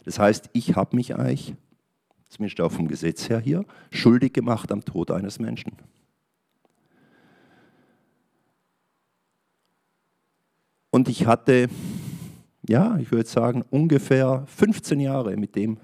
Das 0.05 0.19
heißt, 0.19 0.49
ich 0.53 0.75
habe 0.75 0.95
mich 0.95 1.15
eigentlich, 1.15 1.53
zumindest 2.29 2.61
auch 2.61 2.71
vom 2.71 2.87
Gesetz 2.87 3.29
her 3.29 3.39
hier, 3.39 3.65
schuldig 3.91 4.33
gemacht 4.33 4.71
am 4.71 4.83
Tod 4.83 5.11
eines 5.11 5.39
Menschen. 5.39 5.73
Und 10.89 11.09
ich 11.09 11.25
hatte 11.25 11.69
ja, 12.67 12.97
ich 12.97 13.11
würde 13.11 13.27
sagen, 13.27 13.63
ungefähr 13.69 14.43
15 14.47 14.99
Jahre 14.99 15.35
mit 15.37 15.55
dem 15.55 15.77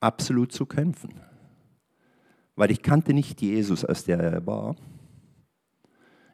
absolut 0.00 0.52
zu 0.52 0.66
kämpfen. 0.66 1.20
Weil 2.54 2.70
ich 2.70 2.82
kannte 2.82 3.12
nicht 3.12 3.42
Jesus, 3.42 3.84
als 3.84 4.04
der 4.04 4.18
er 4.18 4.46
war. 4.46 4.76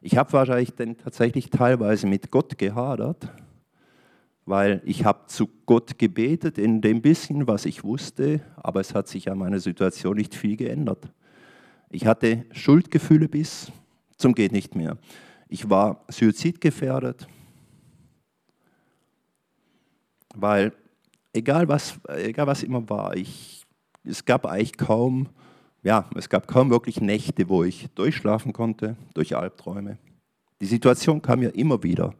Ich 0.01 0.17
habe 0.17 0.33
wahrscheinlich 0.33 0.73
dann 0.75 0.97
tatsächlich 0.97 1.49
teilweise 1.49 2.07
mit 2.07 2.29
Gott 2.29 2.57
gehadert, 2.57 3.29
weil 4.45 4.81
ich 4.83 5.05
habe 5.05 5.27
zu 5.27 5.47
Gott 5.65 5.97
gebetet 5.97 6.57
in 6.57 6.81
dem 6.81 7.01
bisschen, 7.01 7.47
was 7.47 7.65
ich 7.65 7.83
wusste, 7.83 8.41
aber 8.57 8.81
es 8.81 8.93
hat 8.93 9.07
sich 9.07 9.31
an 9.31 9.37
meiner 9.37 9.59
Situation 9.59 10.17
nicht 10.17 10.35
viel 10.35 10.57
geändert. 10.57 11.11
Ich 11.89 12.05
hatte 12.05 12.45
Schuldgefühle 12.51 13.29
bis 13.29 13.71
zum 14.17 14.35
geht 14.35 14.51
nicht 14.51 14.75
mehr. 14.75 14.97
Ich 15.47 15.69
war 15.69 16.03
suizidgefährdet, 16.09 17.27
weil 20.35 20.73
egal 21.33 21.67
was, 21.67 21.99
egal 22.07 22.47
was 22.47 22.63
immer 22.63 22.87
war, 22.89 23.15
ich, 23.15 23.63
es 24.03 24.25
gab 24.25 24.45
eigentlich 24.45 24.77
kaum, 24.77 25.29
ja, 25.81 26.09
es 26.15 26.29
gab 26.29 26.47
kaum 26.47 26.69
wirklich 26.69 27.01
Nächte, 27.01 27.49
wo 27.49 27.63
ich 27.63 27.87
durchschlafen 27.95 28.53
konnte, 28.53 28.95
durch 29.13 29.35
Albträume. 29.35 29.97
Die 30.61 30.65
Situation 30.65 31.21
kam 31.21 31.41
ja 31.41 31.49
immer 31.49 31.83
wieder. 31.83 32.13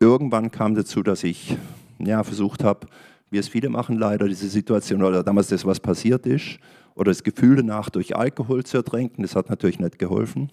Irgendwann 0.00 0.50
kam 0.50 0.74
dazu, 0.74 1.02
dass 1.02 1.22
ich 1.24 1.56
ja, 1.98 2.22
versucht 2.22 2.64
habe, 2.64 2.86
wie 3.30 3.38
es 3.38 3.48
viele 3.48 3.68
machen 3.68 3.98
leider, 3.98 4.28
diese 4.28 4.48
Situation 4.48 5.02
oder 5.02 5.22
damals 5.22 5.48
das, 5.48 5.64
was 5.64 5.80
passiert 5.80 6.26
ist, 6.26 6.58
oder 6.94 7.10
das 7.10 7.22
Gefühl 7.24 7.56
danach 7.56 7.90
durch 7.90 8.14
Alkohol 8.14 8.64
zu 8.64 8.76
ertränken. 8.76 9.22
Das 9.22 9.34
hat 9.34 9.50
natürlich 9.50 9.80
nicht 9.80 9.98
geholfen. 9.98 10.50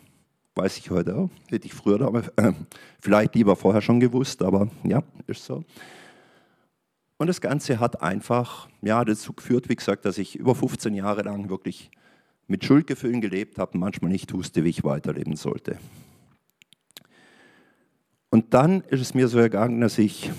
Weiß 0.56 0.78
ich 0.78 0.90
heute 0.90 1.16
auch. 1.16 1.30
Hätte 1.50 1.68
ich 1.68 1.74
früher 1.74 2.00
damals, 2.00 2.28
äh, 2.36 2.52
vielleicht 3.00 3.36
lieber 3.36 3.56
vorher 3.56 3.82
schon 3.82 4.00
gewusst, 4.00 4.42
aber 4.42 4.68
ja, 4.84 5.04
ist 5.28 5.46
so. 5.46 5.64
Und 7.22 7.28
das 7.28 7.40
Ganze 7.40 7.80
hat 7.80 8.02
einfach 8.02 8.68
ja, 8.82 9.06
dazu 9.06 9.34
geführt, 9.34 9.70
wie 9.70 9.76
gesagt, 9.76 10.06
dass 10.06 10.18
ich 10.18 10.38
über 10.38 10.56
15 10.56 10.96
Jahre 10.96 11.22
lang 11.22 11.52
wirklich 11.52 11.92
mit 12.48 12.66
Schuldgefühlen 12.66 13.22
gelebt 13.22 13.60
habe 13.60 13.78
manchmal 13.78 14.10
nicht 14.10 14.34
wusste, 14.34 14.64
wie 14.64 14.70
ich 14.70 14.84
weiterleben 14.84 15.36
sollte. 15.36 15.78
Und 18.32 18.56
dann 18.56 18.82
ist 18.90 19.02
es 19.02 19.14
mir 19.14 19.28
so 19.28 19.38
ergangen, 19.38 19.82
dass 19.82 20.00
ich 20.00 20.32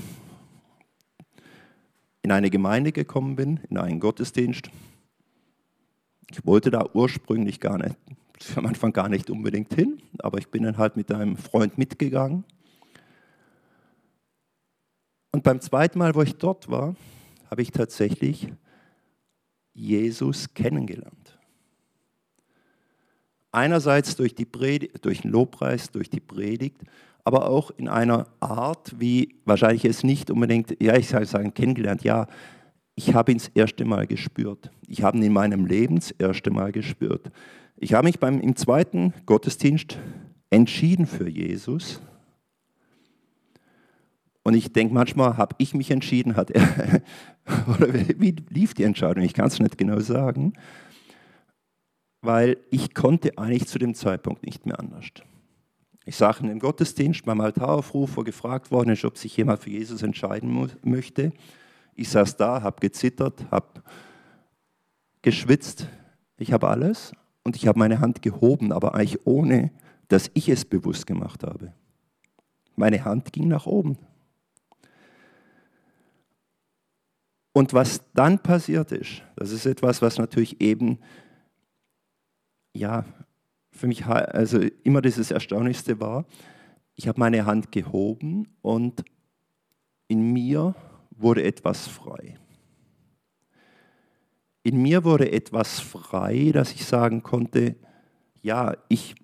in 2.22 2.32
eine 2.32 2.50
Gemeinde 2.50 2.90
gekommen 2.90 3.36
bin, 3.36 3.60
in 3.70 3.78
einen 3.78 4.00
Gottesdienst. 4.00 4.68
Ich 6.32 6.44
wollte 6.44 6.72
da 6.72 6.88
ursprünglich 6.94 7.60
gar 7.60 7.78
nicht, 7.78 7.94
am 8.56 8.66
Anfang 8.66 8.92
gar 8.92 9.08
nicht 9.08 9.30
unbedingt 9.30 9.72
hin, 9.72 10.02
aber 10.18 10.38
ich 10.38 10.48
bin 10.48 10.64
dann 10.64 10.78
halt 10.78 10.96
mit 10.96 11.12
einem 11.12 11.36
Freund 11.36 11.78
mitgegangen. 11.78 12.42
Und 15.32 15.42
beim 15.42 15.60
zweiten 15.60 15.98
Mal, 15.98 16.14
wo 16.14 16.22
ich 16.22 16.36
dort 16.36 16.70
war, 16.70 16.94
habe 17.50 17.62
ich 17.62 17.70
tatsächlich 17.70 18.52
Jesus 19.72 20.52
kennengelernt. 20.52 21.38
Einerseits 23.50 24.14
durch, 24.16 24.34
die 24.34 24.44
Predigt, 24.44 25.04
durch 25.04 25.22
den 25.22 25.30
Lobpreis, 25.30 25.90
durch 25.90 26.10
die 26.10 26.20
Predigt, 26.20 26.82
aber 27.24 27.48
auch 27.48 27.70
in 27.70 27.88
einer 27.88 28.26
Art, 28.40 28.98
wie 28.98 29.36
wahrscheinlich 29.44 29.84
es 29.84 30.02
nicht 30.02 30.30
unbedingt, 30.30 30.76
ja, 30.82 30.96
ich 30.96 31.08
sage 31.08 31.26
sagen, 31.26 31.54
kennengelernt, 31.54 32.04
ja, 32.04 32.26
ich 32.94 33.14
habe 33.14 33.32
ihn 33.32 33.38
das 33.38 33.48
erste 33.48 33.84
Mal 33.84 34.06
gespürt. 34.06 34.70
Ich 34.86 35.02
habe 35.02 35.16
ihn 35.16 35.22
in 35.22 35.32
meinem 35.32 35.64
Leben 35.64 35.96
das 35.96 36.10
erste 36.10 36.50
Mal 36.50 36.72
gespürt. 36.72 37.30
Ich 37.76 37.94
habe 37.94 38.06
mich 38.06 38.18
beim, 38.18 38.40
im 38.40 38.54
zweiten 38.56 39.14
Gottesdienst 39.24 39.98
entschieden 40.50 41.06
für 41.06 41.28
Jesus 41.28 42.02
und 44.44 44.54
ich 44.54 44.72
denke, 44.72 44.92
manchmal 44.92 45.36
habe 45.36 45.54
ich 45.58 45.74
mich 45.74 45.90
entschieden, 45.90 46.36
hat 46.36 46.50
er, 46.50 47.02
oder 47.68 47.92
wie 47.94 48.34
lief 48.48 48.74
die 48.74 48.82
Entscheidung? 48.82 49.22
Ich 49.22 49.34
kann 49.34 49.46
es 49.46 49.60
nicht 49.60 49.78
genau 49.78 50.00
sagen, 50.00 50.54
weil 52.22 52.56
ich 52.70 52.94
konnte 52.94 53.38
eigentlich 53.38 53.68
zu 53.68 53.78
dem 53.78 53.94
Zeitpunkt 53.94 54.44
nicht 54.44 54.66
mehr 54.66 54.78
anders. 54.80 55.06
Ich 56.04 56.16
sage 56.16 56.48
im 56.48 56.58
Gottesdienst 56.58 57.24
beim 57.24 57.40
Altaraufruf, 57.40 58.16
wo 58.16 58.22
gefragt 58.24 58.72
worden 58.72 58.90
ist, 58.90 59.04
ob 59.04 59.16
sich 59.16 59.36
jemand 59.36 59.62
für 59.62 59.70
Jesus 59.70 60.02
entscheiden 60.02 60.68
möchte. 60.82 61.32
Ich 61.94 62.08
saß 62.08 62.36
da, 62.36 62.62
habe 62.62 62.80
gezittert, 62.80 63.46
habe 63.52 63.82
geschwitzt. 65.20 65.86
Ich 66.38 66.52
habe 66.52 66.68
alles 66.68 67.12
und 67.44 67.54
ich 67.54 67.68
habe 67.68 67.78
meine 67.78 68.00
Hand 68.00 68.22
gehoben, 68.22 68.72
aber 68.72 68.96
eigentlich 68.96 69.24
ohne, 69.24 69.70
dass 70.08 70.28
ich 70.34 70.48
es 70.48 70.64
bewusst 70.64 71.06
gemacht 71.06 71.44
habe. 71.44 71.72
Meine 72.74 73.04
Hand 73.04 73.32
ging 73.32 73.46
nach 73.46 73.66
oben 73.66 73.98
Und 77.52 77.74
was 77.74 78.02
dann 78.14 78.38
passiert 78.38 78.92
ist, 78.92 79.22
das 79.36 79.52
ist 79.52 79.66
etwas, 79.66 80.00
was 80.00 80.18
natürlich 80.18 80.60
eben, 80.60 80.98
ja, 82.72 83.04
für 83.70 83.86
mich 83.86 84.06
also 84.06 84.60
immer 84.84 85.02
dieses 85.02 85.30
Erstaunlichste 85.30 86.00
war. 86.00 86.26
Ich 86.94 87.08
habe 87.08 87.20
meine 87.20 87.46
Hand 87.46 87.72
gehoben 87.72 88.48
und 88.62 89.04
in 90.08 90.32
mir 90.32 90.74
wurde 91.10 91.42
etwas 91.42 91.86
frei. 91.86 92.38
In 94.62 94.80
mir 94.80 95.04
wurde 95.04 95.32
etwas 95.32 95.80
frei, 95.80 96.50
dass 96.52 96.72
ich 96.72 96.84
sagen 96.84 97.22
konnte, 97.22 97.76
ja, 98.42 98.76
ich 98.88 99.14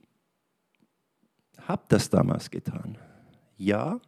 habe 1.59 1.85
das 1.89 2.11
damals 2.11 2.51
getan. 2.51 2.99
Ja, 3.57 4.01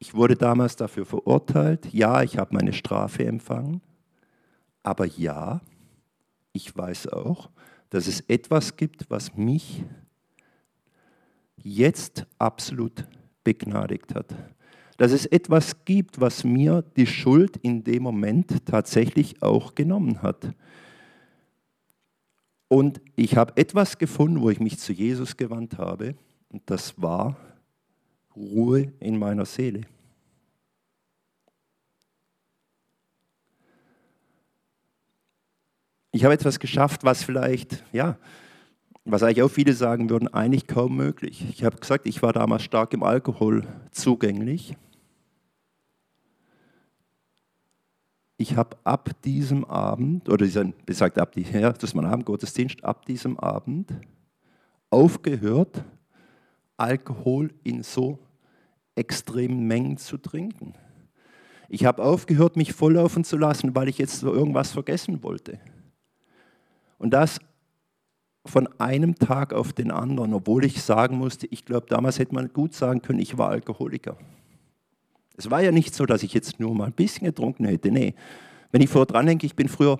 ich 0.00 0.14
wurde 0.14 0.34
damals 0.34 0.76
dafür 0.76 1.04
verurteilt. 1.04 1.92
Ja, 1.92 2.22
ich 2.22 2.38
habe 2.38 2.54
meine 2.54 2.72
Strafe 2.72 3.24
empfangen. 3.26 3.82
Aber 4.82 5.04
ja, 5.04 5.60
ich 6.52 6.74
weiß 6.74 7.08
auch, 7.08 7.50
dass 7.90 8.06
es 8.06 8.20
etwas 8.22 8.76
gibt, 8.76 9.10
was 9.10 9.36
mich 9.36 9.84
jetzt 11.58 12.26
absolut 12.38 13.06
begnadigt 13.44 14.14
hat. 14.14 14.34
Dass 14.96 15.12
es 15.12 15.26
etwas 15.26 15.84
gibt, 15.84 16.18
was 16.18 16.44
mir 16.44 16.82
die 16.96 17.06
Schuld 17.06 17.58
in 17.58 17.84
dem 17.84 18.02
Moment 18.02 18.64
tatsächlich 18.64 19.42
auch 19.42 19.74
genommen 19.74 20.22
hat. 20.22 20.54
Und 22.68 23.02
ich 23.16 23.36
habe 23.36 23.54
etwas 23.56 23.98
gefunden, 23.98 24.40
wo 24.40 24.48
ich 24.48 24.60
mich 24.60 24.78
zu 24.78 24.94
Jesus 24.94 25.36
gewandt 25.36 25.76
habe. 25.76 26.14
Und 26.48 26.62
das 26.66 27.00
war 27.00 27.36
Ruhe 28.36 28.92
in 29.00 29.18
meiner 29.18 29.44
Seele. 29.44 29.82
Ich 36.12 36.24
habe 36.24 36.34
etwas 36.34 36.58
geschafft, 36.58 37.04
was 37.04 37.22
vielleicht, 37.22 37.84
ja, 37.92 38.18
was 39.04 39.22
eigentlich 39.22 39.42
auch 39.42 39.50
viele 39.50 39.72
sagen 39.72 40.10
würden, 40.10 40.28
eigentlich 40.28 40.66
kaum 40.66 40.96
möglich. 40.96 41.46
Ich 41.48 41.64
habe 41.64 41.76
gesagt, 41.76 42.06
ich 42.06 42.20
war 42.22 42.32
damals 42.32 42.62
stark 42.64 42.92
im 42.92 43.02
Alkohol 43.02 43.66
zugänglich. 43.92 44.76
Ich 48.36 48.56
habe 48.56 48.76
ab 48.84 49.10
diesem 49.22 49.64
Abend, 49.66 50.28
oder 50.28 50.46
besagt 50.86 51.18
ab 51.18 51.32
die, 51.32 51.42
ja, 51.42 51.72
das 51.72 51.90
ist 51.90 51.94
mein 51.94 52.06
Abendgottesdienst, 52.06 52.82
ab 52.82 53.04
diesem 53.06 53.38
Abend 53.38 53.92
aufgehört, 54.88 55.84
Alkohol 56.80 57.50
in 57.62 57.82
so 57.82 58.18
extremen 58.94 59.66
Mengen 59.66 59.96
zu 59.96 60.16
trinken. 60.18 60.74
Ich 61.68 61.84
habe 61.84 62.02
aufgehört, 62.02 62.56
mich 62.56 62.72
volllaufen 62.72 63.22
zu 63.22 63.36
lassen, 63.36 63.74
weil 63.74 63.88
ich 63.88 63.98
jetzt 63.98 64.18
so 64.18 64.32
irgendwas 64.32 64.72
vergessen 64.72 65.22
wollte. 65.22 65.60
Und 66.98 67.10
das 67.10 67.38
von 68.44 68.68
einem 68.80 69.14
Tag 69.14 69.52
auf 69.52 69.72
den 69.72 69.90
anderen, 69.90 70.34
obwohl 70.34 70.64
ich 70.64 70.82
sagen 70.82 71.16
musste, 71.16 71.46
ich 71.46 71.64
glaube, 71.64 71.86
damals 71.88 72.18
hätte 72.18 72.34
man 72.34 72.52
gut 72.52 72.74
sagen 72.74 73.02
können, 73.02 73.20
ich 73.20 73.38
war 73.38 73.50
Alkoholiker. 73.50 74.16
Es 75.36 75.50
war 75.50 75.62
ja 75.62 75.72
nicht 75.72 75.94
so, 75.94 76.06
dass 76.06 76.22
ich 76.22 76.34
jetzt 76.34 76.58
nur 76.58 76.74
mal 76.74 76.86
ein 76.86 76.92
bisschen 76.92 77.26
getrunken 77.26 77.66
hätte. 77.66 77.90
Nee, 77.90 78.14
wenn 78.72 78.82
ich 78.82 78.90
vorher 78.90 79.06
dran 79.06 79.26
denke, 79.26 79.46
ich 79.46 79.54
bin 79.54 79.68
früher, 79.68 79.98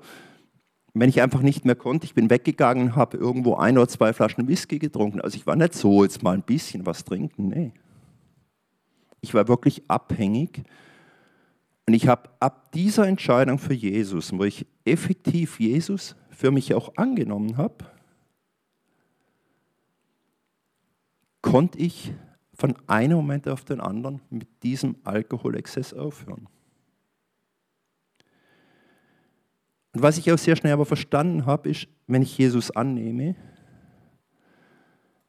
wenn 0.94 1.08
ich 1.08 1.22
einfach 1.22 1.42
nicht 1.42 1.64
mehr 1.64 1.76
konnte, 1.76 2.04
ich 2.04 2.14
bin 2.14 2.30
weggegangen, 2.30 2.96
habe 2.96 3.16
irgendwo 3.16 3.54
ein 3.54 3.78
oder 3.78 3.88
zwei 3.88 4.12
Flaschen 4.12 4.48
Whisky 4.48 4.78
getrunken. 4.78 5.20
Also 5.20 5.36
ich 5.36 5.46
war 5.46 5.56
nicht 5.56 5.74
so, 5.74 6.02
jetzt 6.02 6.22
mal 6.22 6.34
ein 6.34 6.42
bisschen 6.42 6.86
was 6.86 7.04
trinken. 7.04 7.48
Nee. 7.48 7.72
Ich 9.20 9.34
war 9.34 9.48
wirklich 9.48 9.82
abhängig 9.88 10.62
und 11.86 11.94
ich 11.94 12.06
habe 12.06 12.30
ab 12.38 12.72
dieser 12.72 13.06
Entscheidung 13.06 13.58
für 13.58 13.74
Jesus, 13.74 14.32
wo 14.32 14.44
ich 14.44 14.66
effektiv 14.84 15.58
Jesus 15.60 16.14
für 16.30 16.50
mich 16.50 16.72
auch 16.74 16.96
angenommen 16.96 17.56
habe, 17.56 17.84
konnte 21.42 21.78
ich 21.78 22.12
von 22.54 22.76
einem 22.86 23.16
Moment 23.16 23.48
auf 23.48 23.64
den 23.64 23.80
anderen 23.80 24.20
mit 24.30 24.46
diesem 24.62 24.96
Alkoholexzess 25.04 25.94
aufhören. 25.94 26.48
Und 29.92 30.02
was 30.02 30.18
ich 30.18 30.30
auch 30.32 30.38
sehr 30.38 30.56
schnell 30.56 30.72
aber 30.72 30.86
verstanden 30.86 31.46
habe, 31.46 31.70
ist, 31.70 31.88
wenn 32.06 32.22
ich 32.22 32.36
Jesus 32.38 32.70
annehme, 32.70 33.34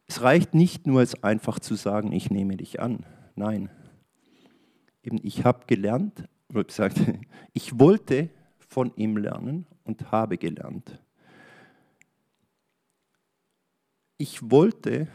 es 0.08 0.22
reicht 0.22 0.54
nicht 0.54 0.88
nur 0.88 1.00
jetzt 1.02 1.24
einfach 1.24 1.60
zu 1.60 1.76
sagen, 1.76 2.12
ich 2.12 2.30
nehme 2.30 2.58
dich 2.58 2.80
an. 2.80 3.06
Nein. 3.36 3.70
Eben, 5.04 5.20
ich 5.24 5.46
habe 5.46 5.66
gelernt, 5.68 6.28
oder 6.50 6.64
gesagt, 6.64 6.98
ich 7.54 7.80
wollte 7.80 8.30
von 8.60 8.94
ihm 8.96 9.18
lernen 9.18 9.66
und 9.84 10.12
habe 10.12 10.38
gelernt. 10.38 11.02
Ich 14.18 14.52
wollte 14.52 15.08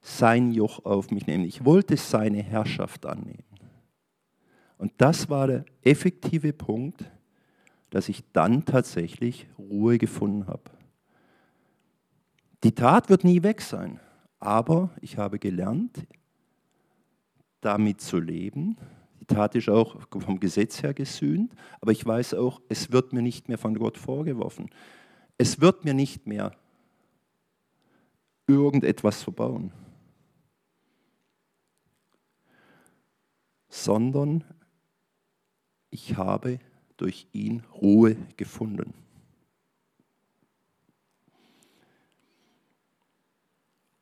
sein 0.00 0.50
Joch 0.50 0.84
auf 0.84 1.10
mich 1.10 1.26
nehmen. 1.26 1.44
Ich 1.44 1.64
wollte 1.64 1.96
seine 1.96 2.42
Herrschaft 2.42 3.06
annehmen. 3.06 3.44
Und 4.76 4.92
das 4.98 5.30
war 5.30 5.46
der 5.46 5.64
effektive 5.82 6.52
Punkt, 6.52 7.04
dass 7.92 8.08
ich 8.08 8.24
dann 8.32 8.64
tatsächlich 8.64 9.46
Ruhe 9.56 9.98
gefunden 9.98 10.48
habe. 10.48 10.70
Die 12.64 12.74
Tat 12.74 13.08
wird 13.08 13.22
nie 13.22 13.42
weg 13.42 13.60
sein, 13.60 14.00
aber 14.40 14.90
ich 15.00 15.18
habe 15.18 15.38
gelernt, 15.38 16.06
damit 17.60 18.00
zu 18.00 18.18
leben 18.18 18.76
die 19.22 19.34
Tat 19.36 19.54
ist 19.54 19.68
auch 19.68 20.00
vom 20.10 20.40
Gesetz 20.40 20.82
her 20.82 20.94
gesühnt, 20.94 21.54
aber 21.80 21.92
ich 21.92 22.04
weiß 22.04 22.34
auch, 22.34 22.60
es 22.68 22.90
wird 22.90 23.12
mir 23.12 23.22
nicht 23.22 23.46
mehr 23.48 23.56
von 23.56 23.78
Gott 23.78 23.96
vorgeworfen. 23.96 24.68
Es 25.38 25.60
wird 25.60 25.84
mir 25.84 25.94
nicht 25.94 26.26
mehr 26.26 26.56
irgendetwas 28.48 29.22
verbauen, 29.22 29.70
sondern 33.68 34.42
ich 35.90 36.16
habe 36.16 36.58
durch 37.02 37.26
ihn 37.32 37.64
Ruhe 37.74 38.16
gefunden. 38.36 38.94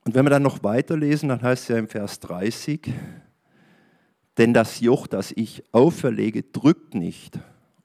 Und 0.05 0.15
wenn 0.15 0.27
wir 0.27 0.31
dann 0.31 0.43
noch 0.43 0.63
weiterlesen, 0.63 1.31
dann 1.31 1.41
heißt 1.41 1.63
es 1.63 1.69
ja 1.69 1.79
im 1.79 1.89
Vers 1.89 2.21
30, 2.21 2.93
denn 4.37 4.53
das 4.53 4.81
Joch, 4.81 5.07
das 5.07 5.33
ich 5.33 5.65
auferlege, 5.73 6.43
drückt 6.43 6.95
nicht, 6.95 7.39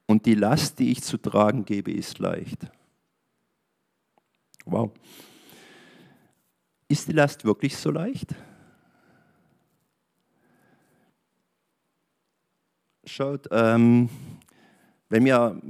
und 0.05 0.25
die 0.25 0.35
Last, 0.35 0.79
die 0.79 0.91
ich 0.91 1.01
zu 1.01 1.17
tragen 1.17 1.63
gebe, 1.63 1.93
ist 1.93 2.19
leicht. 2.19 2.69
Wow. 4.65 4.91
Ist 6.89 7.07
die 7.07 7.13
Last 7.13 7.45
wirklich 7.45 7.77
so 7.77 7.89
leicht? 7.89 8.35
Schaut, 13.05 13.47
ähm, 13.51 14.09
wenn 15.09 15.25
wir 15.25 15.61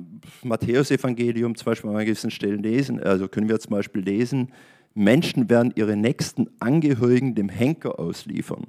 Matthäus-Evangelium 0.44 1.56
zum 1.56 1.66
Beispiel 1.66 1.90
an 1.90 2.06
gewissen 2.06 2.32
Stellen 2.32 2.64
lesen, 2.64 3.02
also 3.02 3.28
können 3.28 3.50
wir 3.50 3.60
zum 3.60 3.72
Beispiel 3.72 4.02
lesen, 4.02 4.52
Menschen 4.94 5.50
werden 5.50 5.74
ihre 5.76 5.98
nächsten 5.98 6.48
Angehörigen 6.60 7.36
dem 7.36 7.50
Henker 7.50 8.00
ausliefern. 8.00 8.66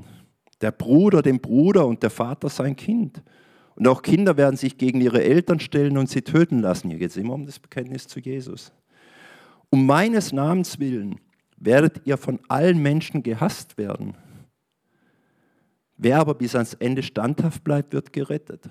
Der 0.60 0.72
Bruder 0.72 1.22
dem 1.22 1.40
Bruder 1.40 1.86
und 1.86 2.02
der 2.02 2.10
Vater 2.10 2.48
sein 2.48 2.74
Kind. 2.74 3.22
Und 3.76 3.86
auch 3.86 4.02
Kinder 4.02 4.36
werden 4.36 4.56
sich 4.56 4.78
gegen 4.78 5.00
ihre 5.00 5.22
Eltern 5.22 5.60
stellen 5.60 5.98
und 5.98 6.08
sie 6.08 6.22
töten 6.22 6.60
lassen. 6.60 6.90
Hier 6.90 6.98
geht 6.98 7.10
es 7.10 7.16
immer 7.16 7.34
um 7.34 7.46
das 7.46 7.58
Bekenntnis 7.58 8.08
zu 8.08 8.20
Jesus. 8.20 8.72
Um 9.70 9.86
meines 9.86 10.32
Namens 10.32 10.80
willen 10.80 11.20
werdet 11.58 12.02
ihr 12.06 12.16
von 12.16 12.40
allen 12.48 12.78
Menschen 12.82 13.22
gehasst 13.22 13.78
werden. 13.78 14.14
Wer 15.96 16.18
aber 16.18 16.34
bis 16.34 16.54
ans 16.54 16.74
Ende 16.74 17.02
standhaft 17.02 17.64
bleibt, 17.64 17.92
wird 17.92 18.12
gerettet. 18.12 18.68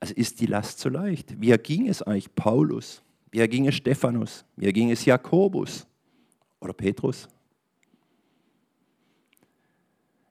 Also 0.00 0.14
ist 0.14 0.40
die 0.40 0.46
Last 0.46 0.78
so 0.78 0.88
leicht. 0.88 1.40
Wie 1.40 1.56
ging 1.58 1.88
es 1.88 2.02
eigentlich 2.02 2.34
Paulus? 2.34 3.02
Wie 3.30 3.46
ging 3.48 3.66
es 3.66 3.74
Stephanus? 3.74 4.44
Wie 4.56 4.72
ging 4.72 4.90
es 4.90 5.04
Jakobus 5.04 5.86
oder 6.60 6.72
Petrus? 6.72 7.28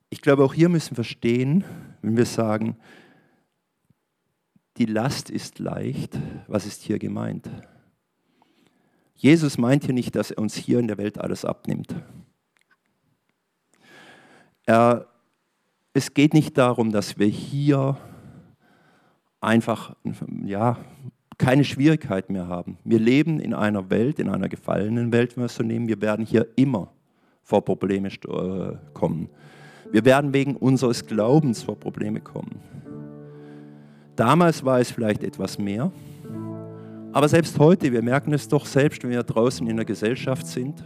Ich 0.09 0.21
glaube, 0.21 0.43
auch 0.43 0.53
hier 0.53 0.69
müssen 0.69 0.91
wir 0.91 1.03
verstehen, 1.03 1.63
wenn 2.01 2.15
wir 2.15 2.25
sagen, 2.25 2.77
die 4.77 4.85
Last 4.85 5.29
ist 5.29 5.59
leicht, 5.59 6.17
was 6.47 6.65
ist 6.65 6.81
hier 6.81 6.99
gemeint? 6.99 7.49
Jesus 9.15 9.57
meint 9.57 9.85
hier 9.85 9.93
nicht, 9.93 10.15
dass 10.15 10.31
er 10.31 10.39
uns 10.39 10.55
hier 10.55 10.79
in 10.79 10.87
der 10.87 10.97
Welt 10.97 11.17
alles 11.17 11.45
abnimmt. 11.45 11.95
Er, 14.65 15.07
es 15.93 16.13
geht 16.13 16.33
nicht 16.33 16.57
darum, 16.57 16.91
dass 16.91 17.17
wir 17.17 17.27
hier 17.27 17.97
einfach 19.45 19.95
ja, 20.43 20.77
keine 21.37 21.63
Schwierigkeit 21.63 22.29
mehr 22.29 22.47
haben. 22.47 22.77
Wir 22.83 22.99
leben 22.99 23.39
in 23.39 23.53
einer 23.53 23.89
Welt, 23.89 24.19
in 24.19 24.29
einer 24.29 24.49
gefallenen 24.49 25.11
Welt, 25.11 25.35
wenn 25.35 25.43
wir 25.43 25.45
es 25.45 25.55
so 25.55 25.63
nehmen. 25.63 25.87
Wir 25.87 26.01
werden 26.01 26.25
hier 26.25 26.47
immer 26.55 26.91
vor 27.43 27.63
Probleme 27.63 28.07
äh, 28.07 28.77
kommen. 28.93 29.29
Wir 29.91 30.03
werden 30.03 30.33
wegen 30.33 30.55
unseres 30.55 31.05
Glaubens 31.05 31.63
vor 31.63 31.79
Probleme 31.79 32.19
kommen. 32.19 32.59
Damals 34.15 34.63
war 34.65 34.79
es 34.79 34.91
vielleicht 34.91 35.23
etwas 35.23 35.59
mehr, 35.59 35.91
aber 37.11 37.29
selbst 37.29 37.59
heute, 37.59 37.91
wir 37.93 38.01
merken 38.01 38.33
es 38.33 38.47
doch 38.47 38.65
selbst, 38.65 39.03
wenn 39.03 39.11
wir 39.11 39.23
draußen 39.23 39.65
in 39.67 39.77
der 39.77 39.85
Gesellschaft 39.85 40.47
sind. 40.47 40.83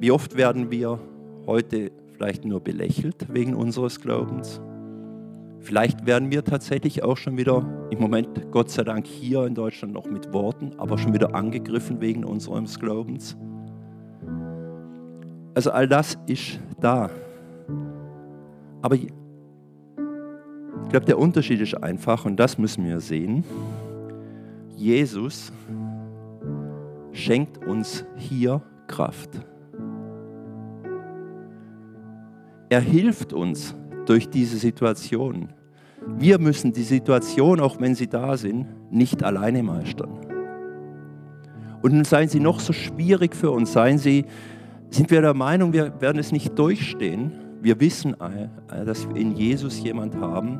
Wie 0.00 0.10
oft 0.10 0.36
werden 0.36 0.70
wir 0.70 0.98
heute 1.46 1.92
vielleicht 2.12 2.44
nur 2.44 2.60
belächelt 2.60 3.26
wegen 3.32 3.54
unseres 3.54 4.00
Glaubens? 4.00 4.60
Vielleicht 5.64 6.04
werden 6.04 6.30
wir 6.30 6.44
tatsächlich 6.44 7.02
auch 7.02 7.16
schon 7.16 7.38
wieder, 7.38 7.64
im 7.88 7.98
Moment 7.98 8.52
Gott 8.52 8.68
sei 8.70 8.84
Dank 8.84 9.06
hier 9.06 9.46
in 9.46 9.54
Deutschland 9.54 9.94
noch 9.94 10.04
mit 10.04 10.30
Worten, 10.34 10.72
aber 10.76 10.98
schon 10.98 11.14
wieder 11.14 11.34
angegriffen 11.34 12.02
wegen 12.02 12.22
unseres 12.22 12.78
Glaubens. 12.78 13.34
Also 15.54 15.70
all 15.70 15.88
das 15.88 16.18
ist 16.26 16.60
da. 16.80 17.08
Aber 18.82 18.94
ich 18.94 19.06
glaube, 20.90 21.06
der 21.06 21.18
Unterschied 21.18 21.62
ist 21.62 21.82
einfach, 21.82 22.26
und 22.26 22.36
das 22.36 22.58
müssen 22.58 22.84
wir 22.84 23.00
sehen. 23.00 23.42
Jesus 24.76 25.50
schenkt 27.12 27.64
uns 27.66 28.04
hier 28.16 28.60
Kraft. 28.86 29.30
Er 32.68 32.80
hilft 32.80 33.32
uns 33.32 33.74
durch 34.06 34.28
diese 34.28 34.58
Situation. 34.58 35.48
Wir 36.18 36.38
müssen 36.38 36.72
die 36.72 36.82
Situation, 36.82 37.60
auch 37.60 37.80
wenn 37.80 37.94
sie 37.94 38.08
da 38.08 38.36
sind, 38.36 38.66
nicht 38.90 39.22
alleine 39.22 39.62
meistern. 39.62 40.18
Und 41.82 42.06
seien 42.06 42.28
sie 42.28 42.40
noch 42.40 42.60
so 42.60 42.72
schwierig 42.72 43.34
für 43.34 43.50
uns, 43.50 43.72
seien 43.72 43.98
sie, 43.98 44.24
sind 44.90 45.10
wir 45.10 45.20
der 45.20 45.34
Meinung, 45.34 45.72
wir 45.72 46.00
werden 46.00 46.18
es 46.18 46.32
nicht 46.32 46.58
durchstehen, 46.58 47.32
wir 47.60 47.80
wissen, 47.80 48.14
äh, 48.20 48.84
dass 48.84 49.08
wir 49.08 49.16
in 49.16 49.32
Jesus 49.32 49.82
jemand 49.82 50.16
haben, 50.16 50.58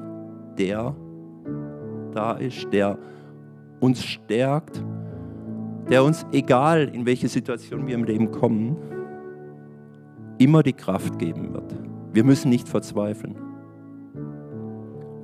der 0.59 0.95
da 2.13 2.33
ist, 2.33 2.67
der 2.73 2.99
uns 3.81 4.03
stärkt, 4.03 4.83
der 5.91 6.03
uns, 6.03 6.27
egal 6.33 6.89
in 6.89 7.05
welche 7.05 7.29
Situation 7.29 7.87
wir 7.87 7.95
im 7.95 8.05
Leben 8.05 8.31
kommen, 8.31 8.77
immer 10.39 10.63
die 10.63 10.73
Kraft 10.73 11.19
geben 11.19 11.53
wird. 11.53 11.75
Wir 12.15 12.23
müssen 12.23 12.49
nicht 12.49 12.69
verzweifeln. 12.69 13.35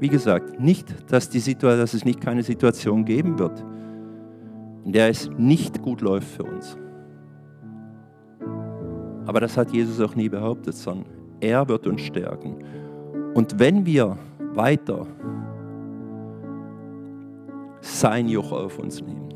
Wie 0.00 0.08
gesagt, 0.08 0.58
nicht, 0.58 1.12
dass, 1.12 1.30
die 1.30 1.54
dass 1.56 1.94
es 1.94 2.04
nicht 2.04 2.20
keine 2.20 2.42
Situation 2.42 3.04
geben 3.04 3.38
wird, 3.38 3.64
in 4.84 4.92
der 4.92 5.08
es 5.08 5.30
nicht 5.38 5.82
gut 5.82 6.00
läuft 6.00 6.26
für 6.26 6.42
uns. 6.42 6.76
Aber 9.24 9.38
das 9.38 9.56
hat 9.56 9.70
Jesus 9.70 10.00
auch 10.00 10.16
nie 10.16 10.28
behauptet, 10.28 10.74
sondern 10.74 11.06
Er 11.38 11.68
wird 11.68 11.86
uns 11.86 12.00
stärken. 12.00 12.56
Und 13.34 13.60
wenn 13.60 13.86
wir 13.86 14.18
weiter 14.54 15.06
sein 17.80 18.28
Joch 18.28 18.50
auf 18.50 18.78
uns 18.80 19.00
nehmen, 19.00 19.28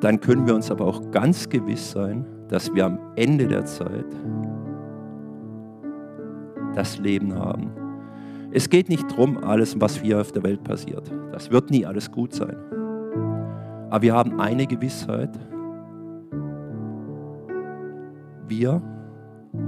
dann 0.00 0.18
können 0.18 0.46
wir 0.48 0.54
uns 0.56 0.70
aber 0.70 0.86
auch 0.86 1.10
ganz 1.12 1.48
gewiss 1.48 1.92
sein, 1.92 2.26
dass 2.48 2.74
wir 2.74 2.86
am 2.86 2.98
Ende 3.14 3.46
der 3.46 3.64
Zeit 3.66 4.06
das 6.74 6.98
Leben 6.98 7.34
haben. 7.34 7.70
Es 8.52 8.68
geht 8.68 8.88
nicht 8.88 9.10
darum, 9.10 9.38
alles, 9.38 9.80
was 9.80 9.96
hier 9.96 10.20
auf 10.20 10.32
der 10.32 10.42
Welt 10.42 10.64
passiert. 10.64 11.10
Das 11.32 11.50
wird 11.50 11.70
nie 11.70 11.86
alles 11.86 12.10
gut 12.10 12.34
sein. 12.34 12.56
Aber 13.90 14.02
wir 14.02 14.14
haben 14.14 14.40
eine 14.40 14.66
Gewissheit. 14.66 15.30
Wir 18.48 18.82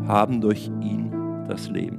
haben 0.06 0.40
durch 0.40 0.70
ihn 0.80 1.12
das 1.48 1.68
Leben. 1.68 1.98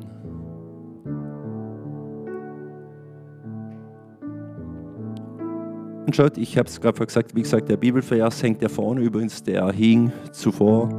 Und 6.05 6.15
schaut, 6.15 6.37
ich 6.37 6.57
habe 6.57 6.67
es 6.67 6.81
gerade 6.81 7.05
gesagt, 7.05 7.33
wie 7.33 7.41
gesagt, 7.41 7.69
der 7.69 7.77
Bibelvers 7.77 8.43
hängt 8.43 8.61
ja 8.61 8.67
vorne 8.67 9.01
übrigens, 9.01 9.41
der 9.41 9.71
hing 9.71 10.11
zuvor, 10.31 10.89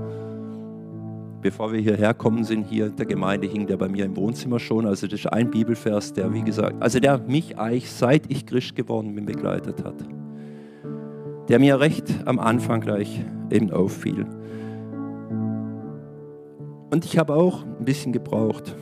bevor 1.44 1.70
wir 1.72 1.78
hierher 1.78 2.14
kommen 2.14 2.42
sind, 2.42 2.64
hier 2.64 2.86
in 2.86 2.96
der 2.96 3.04
Gemeinde 3.04 3.46
hing 3.46 3.66
der 3.66 3.76
bei 3.76 3.86
mir 3.86 4.06
im 4.06 4.16
Wohnzimmer 4.16 4.58
schon. 4.58 4.86
Also 4.86 5.06
das 5.06 5.20
ist 5.20 5.26
ein 5.26 5.50
Bibelvers, 5.50 6.14
der, 6.14 6.32
wie 6.32 6.42
gesagt, 6.42 6.82
also 6.82 6.98
der 6.98 7.18
mich 7.18 7.58
eigentlich, 7.58 7.92
seit 7.92 8.32
ich 8.32 8.46
Christ 8.46 8.74
geworden 8.74 9.14
bin, 9.14 9.26
begleitet 9.26 9.84
hat. 9.84 9.96
Der 11.50 11.58
mir 11.58 11.78
recht 11.78 12.06
am 12.24 12.38
Anfang 12.38 12.80
gleich 12.80 13.22
eben 13.50 13.70
auffiel. 13.70 14.24
Und 16.90 17.04
ich 17.04 17.18
habe 17.18 17.34
auch 17.34 17.62
ein 17.62 17.84
bisschen 17.84 18.14
gebraucht. 18.14 18.74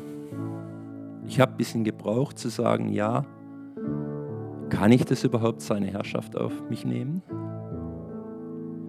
Ich 1.27 1.40
habe 1.40 1.53
ein 1.53 1.59
bisschen 1.59 1.83
gebraucht 1.83 2.38
zu 2.38 2.48
sagen, 2.48 2.90
ja, 2.90 3.25
kann 4.68 4.92
ich 4.92 5.05
das 5.05 5.25
überhaupt, 5.25 5.62
seine 5.62 5.87
Herrschaft 5.87 6.37
auf 6.37 6.53
mich 6.70 6.85
nehmen? 6.85 7.22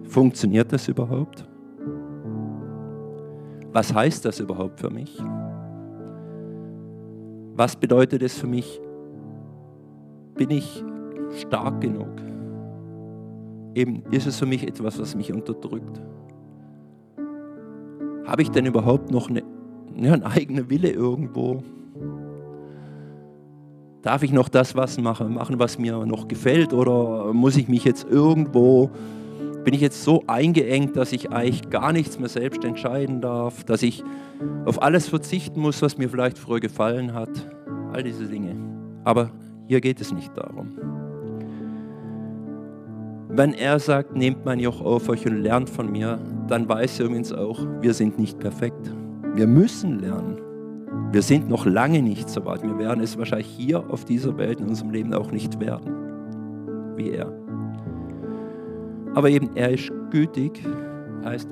Funktioniert 0.04 0.72
das 0.72 0.86
überhaupt? 0.86 1.44
Was 3.74 3.92
heißt 3.92 4.24
das 4.24 4.38
überhaupt 4.38 4.78
für 4.78 4.88
mich? 4.88 5.20
Was 7.56 7.74
bedeutet 7.74 8.22
es 8.22 8.38
für 8.38 8.46
mich? 8.46 8.80
Bin 10.36 10.50
ich 10.50 10.84
stark 11.40 11.80
genug? 11.80 12.06
Eben, 13.74 14.04
ist 14.12 14.28
es 14.28 14.38
für 14.38 14.46
mich 14.46 14.64
etwas, 14.64 15.00
was 15.00 15.16
mich 15.16 15.32
unterdrückt? 15.32 16.00
Habe 18.24 18.42
ich 18.42 18.50
denn 18.52 18.66
überhaupt 18.66 19.10
noch 19.10 19.28
eine, 19.28 19.42
ja, 19.96 20.12
einen 20.12 20.22
eigenen 20.22 20.70
Wille 20.70 20.90
irgendwo? 20.90 21.64
Darf 24.02 24.22
ich 24.22 24.32
noch 24.32 24.48
das 24.48 24.76
was 24.76 24.98
machen, 24.98 25.34
machen, 25.34 25.58
was 25.58 25.80
mir 25.80 26.06
noch 26.06 26.28
gefällt? 26.28 26.72
Oder 26.72 27.32
muss 27.32 27.56
ich 27.56 27.68
mich 27.68 27.84
jetzt 27.84 28.08
irgendwo, 28.08 28.90
bin 29.64 29.74
ich 29.74 29.80
jetzt 29.80 30.04
so 30.04 30.22
eingeengt, 30.26 30.96
dass 30.96 31.12
ich 31.12 31.30
eigentlich 31.30 31.70
gar 31.70 31.92
nichts 31.92 32.18
mehr 32.18 32.28
selbst 32.28 32.64
entscheiden 32.64 33.20
darf, 33.20 33.64
dass 33.64 33.82
ich 33.82 34.04
auf 34.66 34.82
alles 34.82 35.08
verzichten 35.08 35.60
muss, 35.60 35.80
was 35.82 35.98
mir 35.98 36.08
vielleicht 36.08 36.38
früher 36.38 36.60
gefallen 36.60 37.14
hat? 37.14 37.30
All 37.92 38.02
diese 38.02 38.26
Dinge. 38.26 38.54
Aber 39.04 39.30
hier 39.66 39.80
geht 39.80 40.00
es 40.00 40.12
nicht 40.12 40.36
darum. 40.36 40.78
Wenn 43.28 43.52
er 43.52 43.80
sagt, 43.80 44.14
nehmt 44.14 44.44
mein 44.44 44.60
Joch 44.60 44.80
auf 44.80 45.08
euch 45.08 45.26
und 45.26 45.42
lernt 45.42 45.68
von 45.68 45.90
mir, 45.90 46.20
dann 46.46 46.68
weiß 46.68 47.00
er 47.00 47.06
übrigens 47.06 47.32
auch, 47.32 47.66
wir 47.80 47.94
sind 47.94 48.18
nicht 48.18 48.38
perfekt. 48.38 48.94
Wir 49.34 49.46
müssen 49.46 49.98
lernen. 49.98 50.38
Wir 51.10 51.22
sind 51.22 51.48
noch 51.48 51.66
lange 51.66 52.02
nicht 52.02 52.28
so 52.28 52.44
weit. 52.44 52.62
Wir 52.62 52.78
werden 52.78 53.02
es 53.02 53.18
wahrscheinlich 53.18 53.48
hier 53.48 53.90
auf 53.90 54.04
dieser 54.04 54.36
Welt 54.36 54.60
in 54.60 54.68
unserem 54.68 54.90
Leben 54.90 55.14
auch 55.14 55.32
nicht 55.32 55.58
werden, 55.58 56.96
wie 56.96 57.10
er. 57.10 57.32
Aber 59.14 59.30
eben, 59.30 59.50
er 59.54 59.70
ist 59.70 59.92
gütig, 60.10 60.62
heißt, 61.24 61.48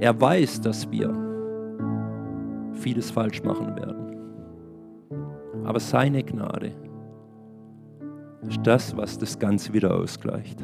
er 0.00 0.20
weiß, 0.20 0.60
dass 0.60 0.90
wir 0.90 1.14
vieles 2.72 3.10
falsch 3.10 3.42
machen 3.42 3.76
werden. 3.76 4.06
Aber 5.64 5.80
seine 5.80 6.22
Gnade 6.22 6.72
ist 8.48 8.60
das, 8.62 8.96
was 8.96 9.18
das 9.18 9.38
Ganze 9.38 9.72
wieder 9.72 9.94
ausgleicht. 9.94 10.62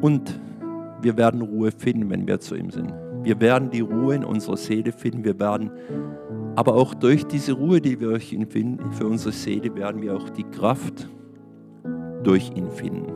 Und 0.00 0.38
wir 1.00 1.16
werden 1.16 1.40
Ruhe 1.40 1.70
finden, 1.70 2.10
wenn 2.10 2.26
wir 2.26 2.40
zu 2.40 2.54
ihm 2.54 2.70
sind. 2.70 2.92
Wir 3.22 3.40
werden 3.40 3.70
die 3.70 3.80
Ruhe 3.80 4.14
in 4.14 4.24
unserer 4.24 4.56
Seele 4.56 4.92
finden. 4.92 5.24
Wir 5.24 5.38
werden 5.38 5.70
aber 6.54 6.74
auch 6.74 6.94
durch 6.94 7.24
diese 7.24 7.52
Ruhe, 7.52 7.80
die 7.80 8.00
wir 8.00 8.18
finden, 8.20 8.92
für 8.92 9.06
unsere 9.06 9.32
Seele, 9.32 9.74
werden 9.74 10.00
wir 10.00 10.16
auch 10.16 10.30
die 10.30 10.44
Kraft 10.44 11.08
durch 12.26 12.50
ihn 12.54 12.70
finden. 12.70 13.12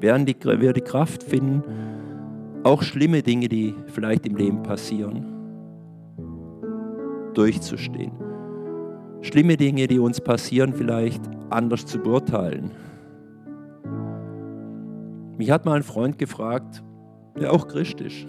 Werden 0.00 0.26
die, 0.26 0.36
wir 0.42 0.72
die 0.72 0.80
Kraft 0.80 1.22
finden, 1.22 1.62
auch 2.62 2.82
schlimme 2.82 3.22
Dinge, 3.22 3.48
die 3.48 3.74
vielleicht 3.86 4.26
im 4.26 4.36
Leben 4.36 4.62
passieren, 4.62 5.24
durchzustehen. 7.34 8.12
Schlimme 9.22 9.56
Dinge, 9.56 9.86
die 9.86 9.98
uns 9.98 10.20
passieren, 10.20 10.72
vielleicht 10.72 11.22
anders 11.50 11.86
zu 11.86 11.98
beurteilen. 11.98 12.70
Mich 15.38 15.50
hat 15.50 15.64
mal 15.64 15.74
ein 15.74 15.82
Freund 15.82 16.18
gefragt, 16.18 16.82
der 17.38 17.52
auch 17.52 17.68
Christ 17.68 18.00
ist 18.00 18.26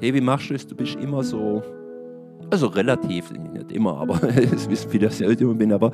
hey, 0.00 0.14
wie 0.14 0.20
machst 0.20 0.50
du 0.50 0.54
es? 0.54 0.66
Du 0.66 0.74
bist 0.74 0.96
immer 0.96 1.22
so, 1.22 1.62
also 2.50 2.66
relativ, 2.68 3.30
nicht 3.30 3.70
immer, 3.70 3.98
aber 3.98 4.22
es 4.36 4.68
wissen 4.68 4.90
viele, 4.90 5.06
dass 5.06 5.20
ich 5.20 5.40
immer 5.40 5.54
bin, 5.54 5.72
aber, 5.72 5.92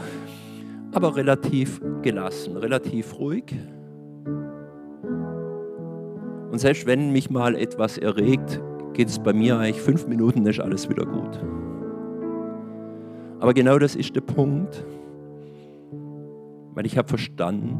aber 0.96 1.14
relativ 1.14 1.80
gelassen, 2.00 2.56
relativ 2.56 3.18
ruhig. 3.18 3.54
Und 6.50 6.58
selbst 6.58 6.86
wenn 6.86 7.12
mich 7.12 7.28
mal 7.28 7.54
etwas 7.54 7.98
erregt, 7.98 8.62
geht 8.94 9.08
es 9.08 9.18
bei 9.18 9.34
mir 9.34 9.58
eigentlich 9.58 9.82
fünf 9.82 10.06
Minuten, 10.06 10.44
dann 10.44 10.52
ist 10.52 10.60
alles 10.60 10.88
wieder 10.88 11.04
gut. 11.04 11.38
Aber 13.40 13.52
genau 13.52 13.78
das 13.78 13.94
ist 13.94 14.16
der 14.16 14.22
Punkt, 14.22 14.86
weil 16.74 16.86
ich 16.86 16.96
habe 16.96 17.08
verstanden, 17.08 17.78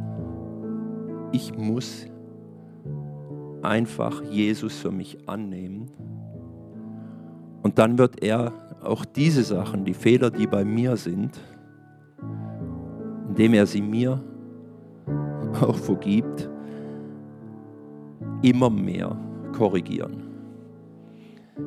ich 1.32 1.56
muss 1.56 2.06
einfach 3.62 4.22
Jesus 4.24 4.78
für 4.78 4.90
mich 4.90 5.26
annehmen 5.26 5.90
und 7.62 7.78
dann 7.78 7.96
wird 7.96 8.22
er 8.22 8.52
auch 8.82 9.06
diese 9.06 9.42
Sachen, 9.42 9.86
die 9.86 9.94
Fehler, 9.94 10.30
die 10.30 10.46
bei 10.46 10.66
mir 10.66 10.96
sind, 10.96 11.40
indem 13.36 13.54
er 13.54 13.66
sie 13.66 13.82
mir 13.82 14.18
auch 15.60 15.76
vergibt, 15.76 16.48
immer 18.42 18.70
mehr 18.70 19.16
korrigieren. 19.52 20.22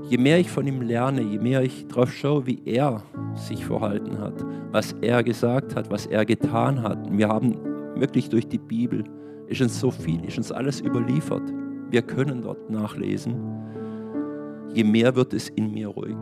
Je 0.10 0.18
mehr 0.18 0.40
ich 0.40 0.50
von 0.50 0.66
ihm 0.66 0.82
lerne, 0.82 1.22
je 1.22 1.40
mehr 1.40 1.62
ich 1.62 1.88
darauf 1.88 2.12
schaue, 2.12 2.48
wie 2.48 2.62
er 2.66 3.04
sich 3.36 3.66
verhalten 3.66 4.18
hat, 4.20 4.46
was 4.72 4.94
er 5.02 5.24
gesagt 5.24 5.76
hat, 5.76 5.92
was 5.92 6.06
er 6.06 6.26
getan 6.26 6.82
hat. 6.82 6.98
Wir 7.16 7.28
haben 7.28 7.56
wirklich 7.96 8.30
durch 8.30 8.48
die 8.48 8.60
Bibel, 8.60 9.04
ist 9.48 9.62
uns 9.62 9.80
so 9.80 9.92
viel, 9.92 10.24
ist 10.26 10.38
uns 10.38 10.52
alles 10.52 10.82
überliefert. 10.82 11.54
Wir 11.90 12.02
können 12.02 12.42
dort 12.42 12.70
nachlesen 12.70 13.36
je 14.74 14.84
mehr 14.84 15.16
wird 15.16 15.34
es 15.34 15.50
in 15.50 15.72
mir 15.72 15.88
ruhig. 15.88 16.18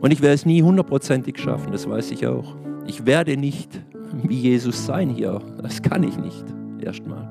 Und 0.00 0.12
ich 0.12 0.20
werde 0.20 0.34
es 0.34 0.46
nie 0.46 0.62
hundertprozentig 0.62 1.38
schaffen, 1.38 1.72
das 1.72 1.88
weiß 1.88 2.10
ich 2.10 2.26
auch. 2.26 2.56
Ich 2.86 3.06
werde 3.06 3.36
nicht 3.36 3.80
wie 4.24 4.40
Jesus 4.40 4.86
sein 4.86 5.08
hier, 5.08 5.40
das 5.62 5.82
kann 5.82 6.02
ich 6.02 6.16
nicht, 6.18 6.44
erstmal. 6.80 7.28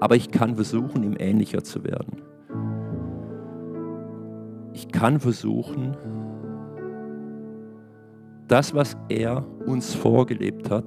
Aber 0.00 0.16
ich 0.16 0.30
kann 0.30 0.54
versuchen, 0.54 1.02
ihm 1.02 1.16
ähnlicher 1.18 1.62
zu 1.62 1.84
werden. 1.84 2.22
Ich 4.72 4.88
kann 4.88 5.18
versuchen, 5.18 5.96
das, 8.46 8.74
was 8.74 8.96
er 9.08 9.44
uns 9.66 9.94
vorgelebt 9.94 10.70
hat, 10.70 10.86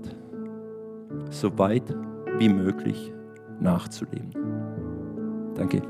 so 1.30 1.58
weit 1.58 1.96
wie 2.40 2.50
möglich 2.50 3.14
nachzuleben. 3.60 4.32
Danke. 5.56 5.82